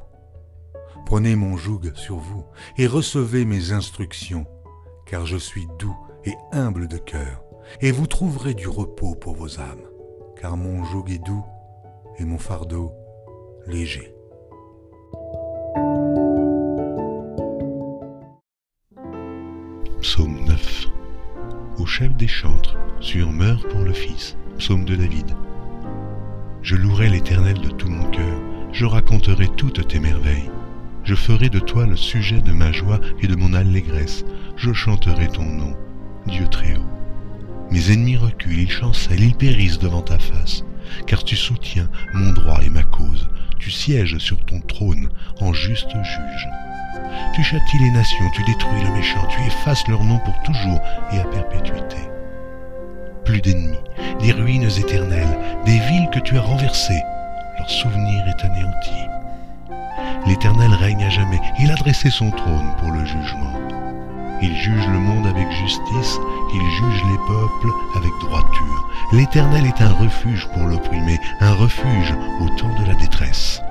Prenez 1.06 1.36
mon 1.36 1.58
joug 1.58 1.82
sur 1.96 2.18
vous 2.18 2.46
et 2.78 2.88
recevez 2.88 3.46
mes 3.46 3.72
instructions, 3.72 4.46
car 5.06 5.26
je 5.26 5.38
suis 5.38 5.68
doux 5.80 5.98
et 6.26 6.36
humble 6.52 6.88
de 6.88 6.98
cœur, 6.98 7.44
et 7.82 7.92
vous 7.92 8.08
trouverez 8.08 8.54
du 8.54 8.68
repos 8.68 9.16
pour 9.16 9.36
vos 9.36 9.60
âmes, 9.60 9.88
car 10.40 10.58
mon 10.58 10.84
joug 10.86 11.06
est 11.10 11.24
doux 11.24 11.46
et 12.18 12.26
mon 12.26 12.38
fardeau 12.38 12.94
léger. 13.68 14.14
Psaume 20.02 20.46
9 20.46 20.88
Au 21.78 21.86
chef 21.86 22.16
des 22.16 22.28
chantres, 22.28 22.78
sur 23.00 23.32
meurt 23.32 23.68
pour 23.70 23.82
le 23.82 23.94
Fils. 23.94 24.38
Psaume 24.58 24.86
de 24.86 24.96
David. 24.96 25.36
Je 26.64 26.76
louerai 26.76 27.10
l'Éternel 27.10 27.60
de 27.60 27.70
tout 27.70 27.90
mon 27.90 28.06
cœur, 28.12 28.40
je 28.72 28.86
raconterai 28.86 29.48
toutes 29.58 29.88
tes 29.88 30.00
merveilles. 30.00 30.52
Je 31.04 31.16
ferai 31.16 31.50
de 31.50 31.60
toi 31.60 31.88
le 31.88 31.96
sujet 31.96 32.40
de 32.40 32.52
ma 32.52 32.72
joie 32.72 33.00
et 33.20 33.28
de 33.28 33.36
mon 33.36 33.54
allégresse, 33.54 34.24
je 34.58 34.72
chanterai 34.72 35.28
ton 35.28 35.44
nom, 35.44 35.76
Dieu 36.28 36.48
très 36.48 36.76
haut. 36.76 36.86
Mes 37.72 37.92
ennemis 37.92 38.18
reculent, 38.18 38.60
ils 38.60 38.72
chancellent, 38.72 39.24
ils 39.24 39.36
périssent 39.36 39.80
devant 39.80 40.04
ta 40.04 40.20
face, 40.20 40.64
car 41.08 41.24
tu 41.24 41.36
soutiens 41.36 41.90
mon 42.14 42.32
droit 42.32 42.62
et 42.64 42.70
ma 42.70 42.84
cause, 42.84 43.28
tu 43.58 43.72
sièges 43.72 44.20
sur 44.20 44.38
ton 44.46 44.60
trône 44.60 45.10
en 45.40 45.54
juste 45.54 45.90
juge. 45.90 46.48
Tu 47.34 47.44
châties 47.44 47.80
les 47.80 47.92
nations, 47.92 48.30
tu 48.36 48.44
détruis 48.44 48.84
le 48.84 48.94
méchant, 48.94 49.26
tu 49.30 49.42
effaces 49.42 49.88
leur 49.88 50.04
nom 50.04 50.20
pour 50.20 50.40
toujours 50.44 50.80
et 51.12 51.18
à 51.18 51.24
perpétuité. 51.24 51.98
Plus 53.26 53.42
d'ennemis, 53.42 53.78
des 54.20 54.32
ruines 54.32 54.64
éternelles, 54.64 55.38
des 55.66 55.80
villes 55.80 56.10
que 56.12 56.20
tu 56.20 56.38
as 56.38 56.42
renversées. 56.42 57.02
Leur 57.58 57.70
souvenir 57.70 58.28
est 58.28 58.46
anéanti. 58.46 58.92
L'Éternel 60.28 60.74
règne 60.74 61.04
à 61.04 61.10
jamais. 61.10 61.40
Il 61.60 61.72
a 61.72 61.76
dressé 61.76 62.10
son 62.10 62.32
trône 62.32 62.76
pour 62.80 62.92
le 62.92 63.06
jugement. 63.06 63.54
Il 64.42 64.56
juge 64.56 64.88
le 64.88 65.00
monde 65.00 65.28
avec 65.28 65.52
justice, 65.52 66.20
il 66.54 66.62
juge 66.62 67.04
les 67.12 67.18
peuples 67.28 67.74
avec 67.96 68.12
droiture. 68.22 68.90
L'Éternel 69.14 69.66
est 69.68 69.82
un 69.82 69.94
refuge 69.94 70.48
pour 70.54 70.66
l'opprimé, 70.66 71.20
un 71.42 71.54
refuge 71.54 72.16
au 72.40 72.50
temps 72.58 72.74
de 72.82 72.88
la 72.88 72.96
détresse. 72.96 73.62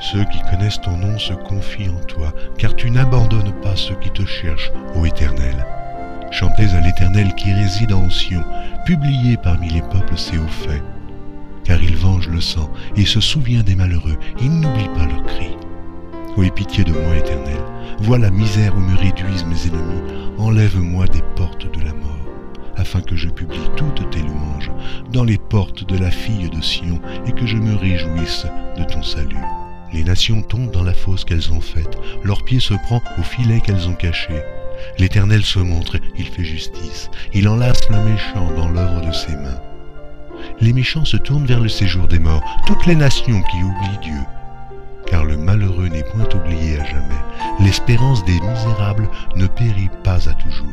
Ceux 0.00 0.24
qui 0.24 0.40
connaissent 0.42 0.80
ton 0.80 0.96
nom 0.96 1.18
se 1.18 1.34
confient 1.34 1.90
en 1.90 2.04
toi, 2.04 2.32
car 2.58 2.74
tu 2.76 2.90
n'abandonnes 2.90 3.52
pas 3.60 3.74
ceux 3.74 3.96
qui 3.96 4.10
te 4.10 4.24
cherchent, 4.24 4.72
ô 4.94 5.04
Éternel. 5.04 5.66
Chantez 6.30 6.74
à 6.74 6.80
l'Éternel 6.80 7.34
qui 7.34 7.52
réside 7.52 7.92
en 7.92 8.08
Sion, 8.08 8.44
publiez 8.86 9.36
parmi 9.36 9.68
les 9.68 9.82
peuples 9.82 10.16
ses 10.16 10.38
hauts 10.38 10.46
faits. 10.46 10.82
Car 11.64 11.82
il 11.82 11.96
venge 11.96 12.28
le 12.28 12.40
sang 12.40 12.70
et 12.96 13.04
se 13.04 13.20
souvient 13.20 13.62
des 13.62 13.74
malheureux, 13.74 14.16
il 14.40 14.60
n'oublie 14.60 14.88
pas 14.94 15.06
leurs 15.06 15.24
cris. 15.24 15.56
Ô 16.36 16.42
pitié 16.52 16.84
de 16.84 16.92
moi, 16.92 17.16
Éternel, 17.16 17.58
vois 17.98 18.18
la 18.18 18.30
misère 18.30 18.76
où 18.76 18.80
me 18.80 18.96
réduisent 18.96 19.44
mes 19.44 19.66
ennemis, 19.66 20.38
enlève-moi 20.38 21.06
des 21.08 21.22
portes 21.34 21.70
de 21.76 21.84
la 21.84 21.92
mort, 21.92 22.26
afin 22.76 23.00
que 23.00 23.16
je 23.16 23.28
publie 23.28 23.68
toutes 23.76 24.08
tes 24.10 24.22
louanges 24.22 24.70
dans 25.12 25.24
les 25.24 25.38
portes 25.38 25.84
de 25.86 25.98
la 25.98 26.10
fille 26.12 26.48
de 26.48 26.60
Sion 26.62 27.00
et 27.26 27.32
que 27.32 27.46
je 27.46 27.56
me 27.56 27.74
réjouisse 27.74 28.46
de 28.78 28.84
ton 28.84 29.02
salut. 29.02 29.36
Les 29.92 30.04
nations 30.04 30.42
tombent 30.42 30.70
dans 30.70 30.84
la 30.84 30.94
fosse 30.94 31.24
qu'elles 31.24 31.52
ont 31.52 31.60
faite, 31.60 31.98
leur 32.22 32.44
pied 32.44 32.60
se 32.60 32.74
prend 32.74 33.02
au 33.18 33.22
filet 33.22 33.60
qu'elles 33.60 33.88
ont 33.88 33.94
caché. 33.94 34.40
L'Éternel 34.98 35.44
se 35.44 35.58
montre, 35.58 35.96
il 36.16 36.26
fait 36.26 36.44
justice, 36.44 37.10
il 37.32 37.48
enlace 37.48 37.88
le 37.90 38.00
méchant 38.00 38.50
dans 38.56 38.68
l'œuvre 38.68 39.00
de 39.06 39.12
ses 39.12 39.36
mains. 39.36 39.60
Les 40.60 40.72
méchants 40.72 41.04
se 41.04 41.16
tournent 41.16 41.46
vers 41.46 41.60
le 41.60 41.68
séjour 41.68 42.06
des 42.06 42.18
morts, 42.18 42.42
toutes 42.66 42.86
les 42.86 42.94
nations 42.94 43.42
qui 43.42 43.56
oublient 43.56 43.98
Dieu. 44.02 44.20
Car 45.06 45.24
le 45.24 45.36
malheureux 45.36 45.88
n'est 45.88 46.04
point 46.04 46.28
oublié 46.34 46.78
à 46.78 46.84
jamais, 46.84 47.22
l'espérance 47.60 48.24
des 48.24 48.40
misérables 48.40 49.08
ne 49.36 49.46
périt 49.46 49.90
pas 50.04 50.28
à 50.28 50.34
toujours. 50.34 50.66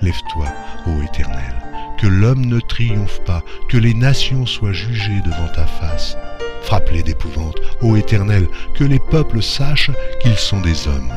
Lève-toi, 0.00 0.46
ô 0.86 1.02
Éternel, 1.02 1.54
que 1.98 2.06
l'homme 2.06 2.46
ne 2.46 2.60
triomphe 2.60 3.20
pas, 3.24 3.42
que 3.68 3.76
les 3.76 3.94
nations 3.94 4.46
soient 4.46 4.72
jugées 4.72 5.20
devant 5.24 5.48
ta 5.54 5.66
face. 5.66 6.16
Frappe-les 6.62 7.02
d'épouvante, 7.02 7.56
ô 7.82 7.96
Éternel, 7.96 8.46
que 8.74 8.84
les 8.84 9.00
peuples 9.10 9.42
sachent 9.42 9.90
qu'ils 10.20 10.36
sont 10.36 10.60
des 10.60 10.86
hommes. 10.86 11.12